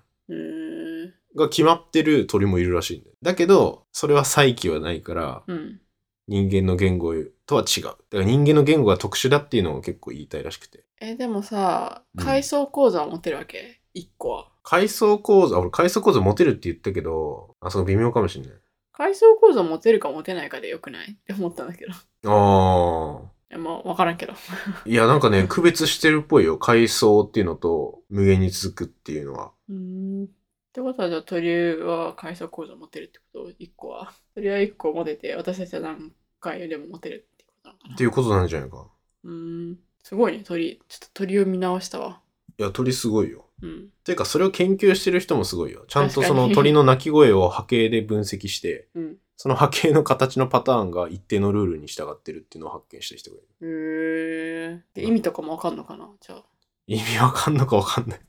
[1.36, 3.16] が決まってる鳥もいるらしいんだよ。
[3.22, 5.80] だけど、それは再起はないから、うん
[6.32, 7.16] 人間の言語
[7.50, 7.84] とは違う。
[7.84, 10.84] だから人間の言語が特殊だっていうのを結構言いたいらしくて。
[11.02, 13.80] えでもさうん階層構造は持ってるわけ？
[13.94, 18.54] 一個は階層構造、あ俺階層構造持てるって言ったけど、あ、そこ微妙かもしれない。
[18.94, 21.12] 階層構造持てるか持てないかでよくない？
[21.14, 21.94] って思ったんだけど
[22.32, 23.32] ああ。
[23.52, 24.34] いやまあ分からんけど
[24.86, 26.60] いや、なんかね、区別してるっぽいよ。
[26.60, 29.52] 階層っていうのと、無限に続くっていうのは。
[29.70, 30.28] うーんっ
[30.72, 33.52] てことはじゃあ鳥は階層構造持てるってこと？
[33.58, 37.28] 一個は鳥は一個持てて私たちは何回でも持てる
[37.94, 38.88] っていうことなんじゃないか。
[39.24, 42.22] うーんすごいね鳥ちょっと鳥を見直したわ
[42.58, 43.46] いや、鳥すごいよ。
[43.62, 45.86] うんていうか、それを研究してる人もすごいよ。
[45.88, 54.74] ちゃんとその鳥の鳴き声を波形で分析して、うんその波形の形のパターンが一定のルールに従ってるっていうのを発見した人がいる。
[54.74, 56.10] へえで意味とかも分かんのかな？
[56.20, 56.44] じゃあ
[56.88, 58.20] 意味わかんのかわかんない。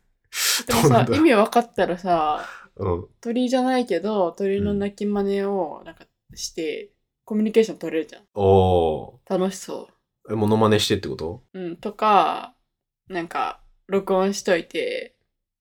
[0.69, 2.45] でもさ意味分かったらさ
[2.77, 3.07] うん。
[3.21, 6.91] 鳥じゃないけど鳥の鳴き真似をなんかして、
[7.31, 8.23] コミュニケーション取れるじゃん。
[8.35, 10.33] お楽しそー。
[10.33, 11.45] え、モノマネしてってこと？
[11.55, 12.55] ううんとか
[13.07, 15.15] なんか録音しといて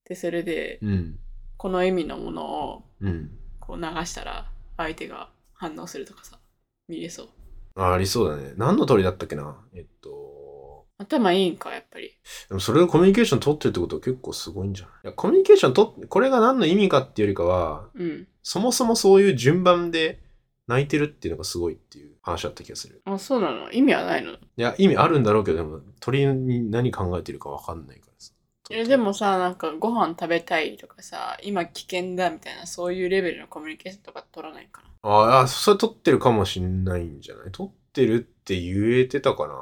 [0.03, 1.19] でそれでうん。
[1.57, 3.29] この意味のものをうん。
[3.59, 6.39] こう流したら相手が反応するとかさ
[6.87, 7.29] 見れそう。
[7.75, 8.53] あ、ありそうだね。
[8.57, 9.55] 何の鳥だったっけな？
[9.75, 12.13] えっと、頭いいんかやっぱり。
[12.47, 14.95] でもそれでコミュニケーション取ってるってことは結構すごいんじゃない？
[15.03, 18.27] いや、コミュニケーション取って、これが何の意味かっていうよりかは、うん。
[18.41, 20.27] そもそもそういう順番で
[20.69, 23.01] 泣いてるっていうのがすごいっていう話だった気がする。
[23.05, 23.71] あそうなの？
[23.71, 24.33] 意味はないの？
[24.33, 28.33] いや、意味あるんだろうけど、でも鳥に何考えてるかわかんないからさ。
[28.69, 35.09] えでもさなんかご飯食べたいとかさ今危険だみたいなそういうレベルのコミュニケーションとか取らないかな？
[35.09, 37.51] ああ、それ撮ってるかもしんないんじゃない？
[37.51, 39.55] 撮ってるって言えてたかな。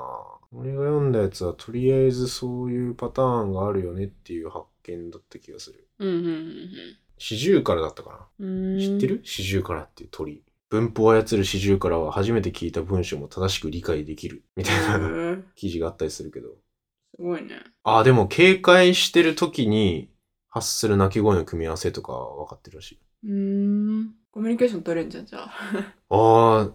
[0.52, 5.88] 俺が読んだやつはとりあえずそういうパターンがあるよねっていう発見だった気がする。
[6.00, 6.70] うんうんうん
[7.20, 8.78] 四十からだったかうん。
[8.78, 9.22] な知ってる？
[9.24, 10.44] 四十からっていう鳥。
[10.70, 14.44] 文法を操る四十からは初めて聞いた文章も正しく理解できる。
[14.56, 15.44] みたいへなー。
[15.56, 16.50] 記事があったりするけど。
[17.16, 17.62] すごいね。
[17.84, 20.10] ああ、でも警戒してる時に
[20.50, 23.00] 発する鳴き声の組み合わせとかは分かってるらしい。
[23.24, 24.14] うーん。
[24.32, 25.52] コミュニケーション取れんじゃんじゃあ。
[26.10, 26.72] ああ、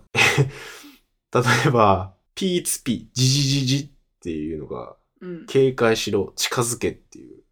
[1.33, 5.47] 例えば、ピーツピ、ジジジジっていうのが、うん。
[5.47, 7.43] 警戒しろ、近づけっていう、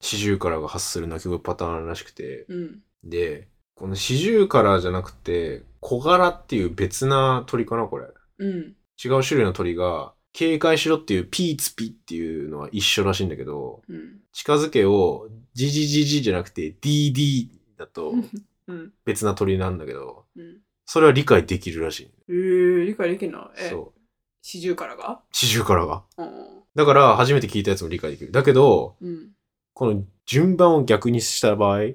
[0.00, 2.82] 四十からが発する鳴き声パターンらしくて、うん。
[3.04, 3.48] で、
[3.78, 8.06] この四十からじゃなくて、小柄っていう別な鳥かな、これ。
[8.38, 18.12] うん違う種類の鳥が、警戒しろっていうピーツピっていうのは一緒らしいんだけど、うん近づけを、ジジジジじゃなくて、DD だと
[18.66, 20.58] うん別な鳥なんだけど、うん
[20.90, 22.10] それは理解できるらしい。
[22.30, 23.50] えー、理解できんの？
[23.58, 24.00] えそう。
[24.40, 25.20] 四十からが？
[25.32, 26.02] 四十からが。
[26.16, 26.28] うん
[26.74, 28.30] だから、初めて聞いたやつも理解できる。
[28.32, 29.32] だけど、うん
[29.78, 31.94] この順番を逆にした場合、うん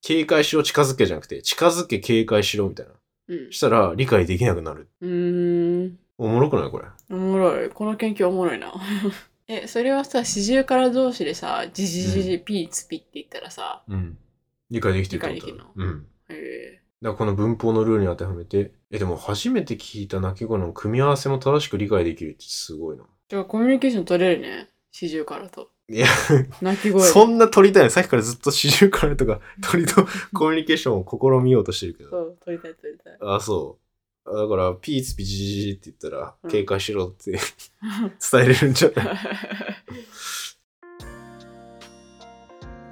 [0.00, 2.92] 警戒しろ、近づけじゃなくて、近づけ、警戒しろみたいな。
[3.26, 4.88] うんしたら、理解できなくなる。
[5.00, 6.84] うーんおもろくないこれ？
[7.10, 8.72] おもろいこの研究おもろいな
[9.48, 14.16] えそれはさ四十から同士でさジジジジピーツピって言ったらさうん。
[14.70, 16.06] 理解できてるってこと理解できうん。
[16.28, 23.04] だかへらこの文法のルールに当てはめて、え、でも初めて聞いた鳴き声の組み合わせも正しく理解できるってすごいな。
[23.28, 26.06] じゃあコミュニケーション取れるね四十からといや、
[26.62, 27.02] 鳴き声。
[27.02, 27.90] でそんな鳥だよね。
[27.90, 32.10] さっきからずっと四十からとか鳥と コミュニケーションを試みようとしてるけど。
[32.10, 33.18] そう取りたい取りたい。
[33.20, 33.84] あ、そう。
[34.26, 36.50] あだから、ピーツピジジジって言ったらう、ん。
[36.50, 37.32] 警戒しろって
[38.32, 39.02] 伝えれるんじゃな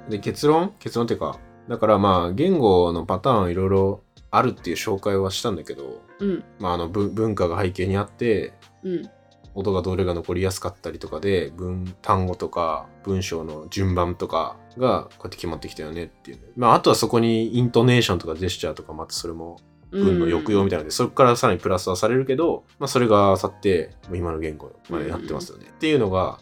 [0.07, 0.11] い？
[0.11, 0.73] で、結論？
[0.79, 6.43] 結論っていうか、だからまあ、言語のパターンいろいろあるっていう紹介はしたんだけど、うん。
[6.59, 8.53] まあ、あの、文文化が背景にあって、
[8.83, 9.09] うん
[9.55, 16.43] 音がどれが残りやすかったりとかで、文、単語とか文章の順番とかがこうやって決まってきたよねっていうね。
[16.55, 19.59] まあ、あとはそこにイントネーションとかジェスチャーとか、またそれも
[19.91, 25.67] 文の抑揚みたいなので、そこからさらにプラスはされるけど、まあ、それがあさって、今の言語までなってますよね。
[25.69, 26.39] っていうのが、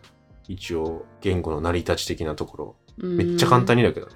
[0.48, 2.76] 一応、言語の成り立ち的なところ。
[2.98, 4.14] めっちゃ簡単ににだけどね。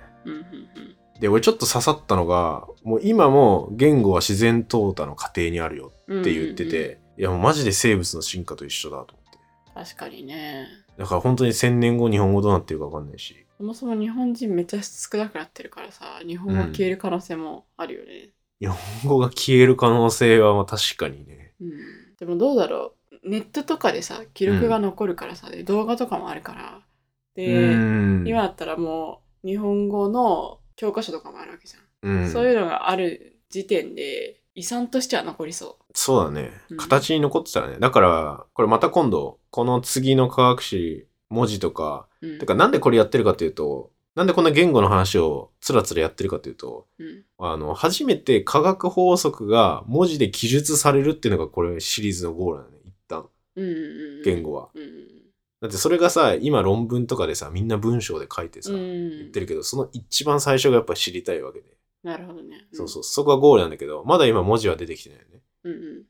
[1.19, 9.39] で、俺ちょっと刺さったのが、もう今も言語は自然淘汰の過程にあるようんって言ってて、いやもうマジで生物の進化と一緒だと思って。
[9.73, 13.35] 確かにねだから本当に1000年後日本語どうなってるかわかんないし。
[13.57, 21.53] そもそも日本人めっちゃ少なくなってるからさ日本語消える可能性もあるよね、日本語が消える可能性はまあ確かにね。
[21.61, 21.69] うん
[22.17, 26.81] でもどうだろうネットとかでさ記録が残るからさ、で動画とかもあるからう
[27.35, 28.27] で、ん。
[28.27, 36.77] 今だったらもう日本語の教科書とかもあるわけじゃん、うん、そういうのがある時点で遺産としては残りそそうだねうん。
[36.77, 37.77] 形に残ってたらね。
[37.79, 52.77] だから、これまた今度、この次の科学史、文字とか、う、うん、てかなんでこれやってるかというと、なんでこんな言語の話をつらつらやってるかというと、うんあの、初めて科学法則が文字で記述されるっていうのがこれシリーズのゴールなのね。
[52.85, 53.73] 一旦、うんうんう
[54.19, 54.69] ん、言語は。
[54.73, 55.15] うんうん
[55.61, 61.77] だってそれがさ、今論文とかでさ、みんな文章で書いてさ、うん、言ってるけど、その一番最初がやっぱ知りたいわけで。
[62.03, 65.39] なるほどね、そうそう、そこがゴールなんだけど、まだ今文字は出てきてないよね。
[65.65, 66.03] うんうん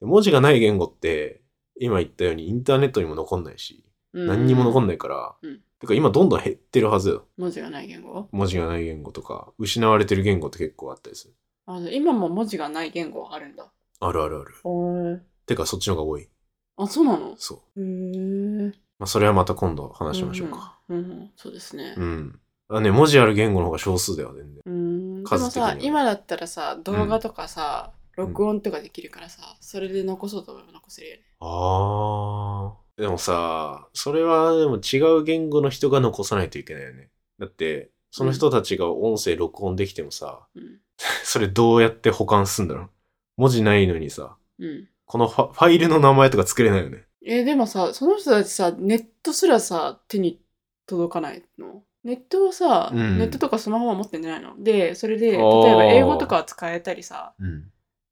[0.00, 1.42] で文字がない言語って、
[1.78, 3.84] 今言ったようにインターネットにも残んないし、
[4.14, 7.26] うん、何にも残んないから、うんてか今どんどん減ってるはずよ。
[7.38, 8.28] 文字がない言語？
[8.32, 11.34] 文字がない言語とか、失われてる言語って結構あったりする。
[11.66, 15.22] あ今も文字がない言語あるんだあるあるある。
[15.46, 16.28] てかそっちの方が多い。
[16.76, 17.34] あそうなの？
[17.38, 17.80] そう。
[17.80, 20.78] へえまあそれはまた今度話しましょうか。
[20.90, 22.40] うんうんうんそうですねうん。
[22.68, 24.62] あね、文字ある言語の方が少数だよ、全然。
[24.66, 33.02] うんでも数的にはさ今だったらさ動画とかさ、録音とかできるからさ、それで残そうと思えば残せるよねあー。
[33.02, 37.08] でもさ、それはでも違う言語の人が残さないといけないよね。
[37.38, 40.78] だって、その人たちが音声録音できてもさ、うん
[41.24, 42.90] それどうやって保管すんだろう
[43.38, 47.04] 文字ないのにさ、うんこのファファイルの名前とか作れないよね。
[47.24, 50.40] えでもさその人たちさネットすらさ手に
[50.86, 51.82] 届かないの？
[52.04, 54.62] ネットはさ、うんネットとかスマホは持ってんじゃないの？
[54.62, 57.70] でそれで例えあーば英語とかは使えたりさうん。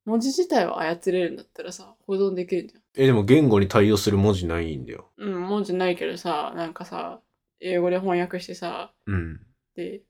[0.08, 5.10] 文字自体は操れるんだったらさ保存できるんじゃんえ、でも言語に対応する文字ないんだよ。
[5.18, 7.20] うん文字ないけどさなんかさ
[7.60, 9.40] 英語で翻訳してさうん。
[9.76, 10.00] で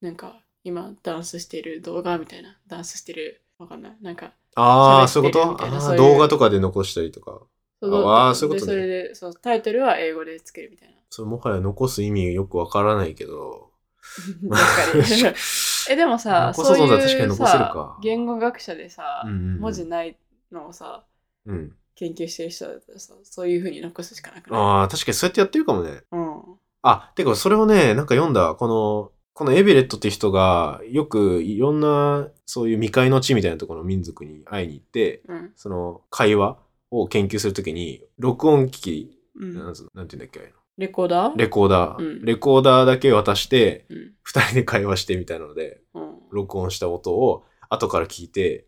[0.00, 7.40] なんか今ダンスしてる動画みたいなダンスしてるわかんないなんかああ、そういうことあーみたいなそういう動画とかで残したりとか。
[7.80, 13.70] あーそういうことねでそれでそうタイトルは英語でつけるみたいなそれもはや残す意味よくわからないけど。
[14.50, 15.34] 確かに
[15.90, 19.60] えでもさ残そういうさか言語学者でさ、うんうんうん。
[19.60, 20.16] 文字ない
[20.52, 21.04] のをさ
[21.46, 21.72] うん。
[21.94, 24.60] 研究してる人だったらさそういうふうに残すしかなくない？
[24.60, 26.02] ああ、確かにそうやってやってるかもね。
[26.12, 26.42] うん。
[26.82, 35.52] あ、てかそれをね、なんか読んだ、この、このエベレットって人が、よくいろんな、そういう未開の地みたいなところの民族に会いに行って、うん。
[35.56, 36.56] その会話
[36.92, 39.54] を研究するときに、録音機器、うん。
[39.54, 41.36] なんて言うんだっけレコーダー？
[41.36, 48.66] レコーダー、うんレコーダーだけ渡して、うん二人で会話してみたいなので、うん録音した音を後から聞いて、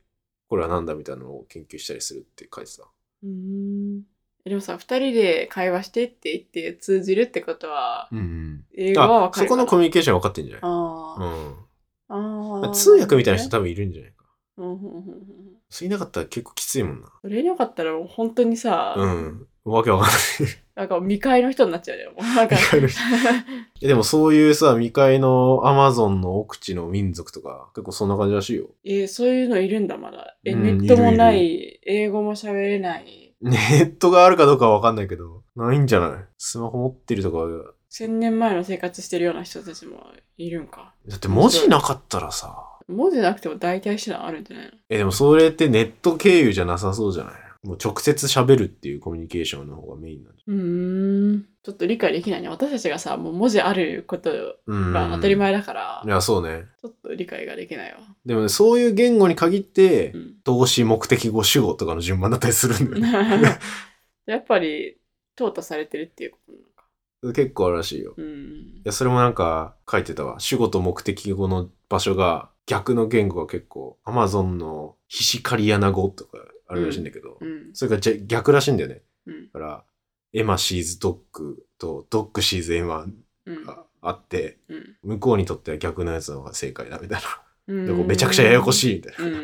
[0.48, 2.82] これはなんだみたいなのを研究したりするって書いてた。
[3.22, 4.02] うーん
[4.44, 8.64] でもさ2人で会話してって言って通じるってことはうんうん。
[8.74, 10.60] 英語はあ分、かそこのコミュニケーション分かってんじゃない？
[10.64, 12.62] あーうん。
[12.62, 14.24] あー通訳みたいな人多分いるんじゃないか。
[14.56, 15.14] うんうんうんうん
[15.68, 17.12] それいなかったら結構きついもんな。
[17.22, 19.46] それなかったらもう本当にさ、うん。
[19.64, 20.18] わけわかんない。
[20.80, 22.12] なんか未開の人になっちゃうよ。
[22.16, 22.22] も
[23.82, 28.66] うでもそういうさ、未開のアマゾンの奥地の民族とか、結構そんな感じらしいよ。
[28.84, 30.36] えーそういうのいるんだ、まだ。
[30.44, 33.34] え、うんネットもないい英語も喋れない。
[33.42, 36.10] ネットがあるかどうかはわかんないけど、ないんじゃない？
[36.38, 37.38] スマホ持ってるとか、
[37.88, 39.98] 千年前の生活してるような人たちも
[40.38, 40.94] いるんか。
[41.08, 44.72] だって文字なかったらさ、文字なくても大体手段あるんじゃないの？
[44.88, 47.34] え、でもそれってネット経由じゃなさそうじゃない？
[47.62, 51.46] もう直接喋るっていうコミュニケーションの方がメインなんじうーん。
[51.62, 52.48] ちょっと理解できないね。
[52.48, 54.30] 私たちがさ、もう文字あること。
[54.66, 56.64] が当たり前だから、いや、そうね。
[56.80, 57.98] ちょっと理解ができないわ。
[58.24, 60.34] でもね、そういう言語に限ってう、ん。
[60.44, 63.58] 動詞、目的語、主語とかの順番だったりするんだよね。
[64.24, 64.96] やっぱり、
[65.36, 67.32] 淘汰されてるっていうことなのか。
[67.34, 68.14] 結構あるらしいよ。
[68.16, 68.82] いうん。
[68.84, 70.40] や、それもなんか書いてたわ。
[70.40, 76.38] 主語と目的語の場所が逆の言語が結構、アマゾンのヒシカリアナ語とか
[76.68, 77.70] あるらしいんだけど、うん。
[77.74, 79.02] それがじゃ逆らしいんだよね。
[79.26, 79.46] うん。
[79.46, 79.84] だから、
[80.32, 83.06] エマシーズドッグとドッグシーズエマ
[83.44, 83.64] うん。
[83.64, 87.26] があって、うん向こうにとっては逆のやつの方が正解だみたいな。
[87.66, 87.86] うん。
[87.86, 89.40] でめちゃくちゃややこしいみたいな。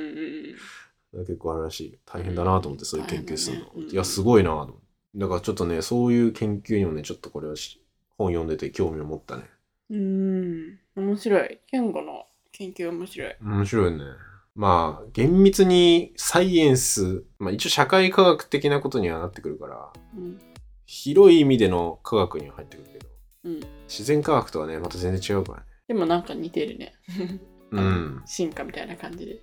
[1.21, 1.99] 結構あるらしい。
[2.07, 3.65] 大変だなと思って、そういう研究するの。
[3.65, 4.81] ねうんいや、すごいなと思って。
[5.17, 7.83] だからちょっとね、そういう研究にもね、ちょっとこれはし
[8.19, 9.45] 本読んでて興味を持ったね。
[9.91, 10.79] うん。
[10.97, 11.09] うん。
[11.09, 11.59] 面白い。
[11.73, 12.27] 言語の
[12.59, 13.35] 研究面白い。
[13.43, 13.99] 面白いね。
[14.55, 20.39] まあ、厳密にサイエンス、まあ一応社会科学的なことにはなってくるから、うん。
[20.87, 23.07] 広い意味での科学には入ってくるけど、
[23.45, 23.61] うん。
[23.87, 25.65] 自然科学とはね、また全然違うからね。
[25.89, 26.95] でもなんか似てるね。
[27.71, 28.23] うん。
[28.25, 29.43] 進化みたいな感じで。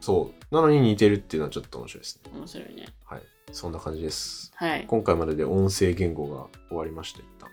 [0.00, 0.54] そう。
[0.54, 2.30] なのに似てるっていうのはちょっと面白いですね。
[2.32, 2.86] 面白いね。
[3.04, 3.22] はい。
[3.50, 4.52] そんな感じです。
[4.54, 4.84] はい。
[4.86, 7.51] 今回までで音声言語が終わりました、一旦。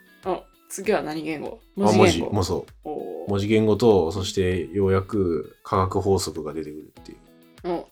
[0.70, 1.60] お、次は何言語？
[1.78, 2.34] あ文字言語。
[2.34, 3.30] もそう。
[3.30, 7.88] 文字言語と、そしてようやく科学法則が出てくるっていうお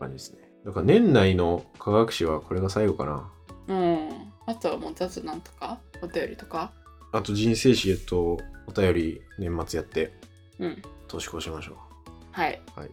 [0.00, 0.38] 感じですね。
[0.64, 3.30] だから年内の科学史はこれが最後かな。
[3.68, 4.08] うん。
[4.46, 6.72] あとはもう雑談とか、お便りとか？
[7.12, 10.12] あと人生史へとお便り年末やって
[10.58, 10.82] うん。
[11.06, 11.76] 年越しましょ
[12.32, 12.60] はい。
[12.74, 12.90] はい。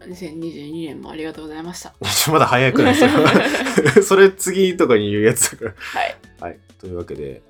[0.00, 1.94] 2022年もありがとうございました。
[2.30, 5.74] まだ早くないですか それ次とかに言うやつだから。
[5.76, 6.16] はい。
[6.40, 6.60] はい。
[6.78, 7.42] というわけで、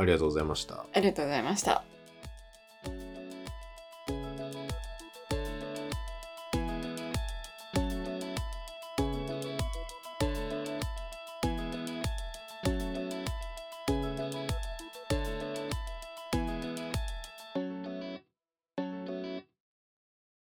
[0.00, 0.86] ありがとうございました。
[0.92, 1.84] ありがとうございました。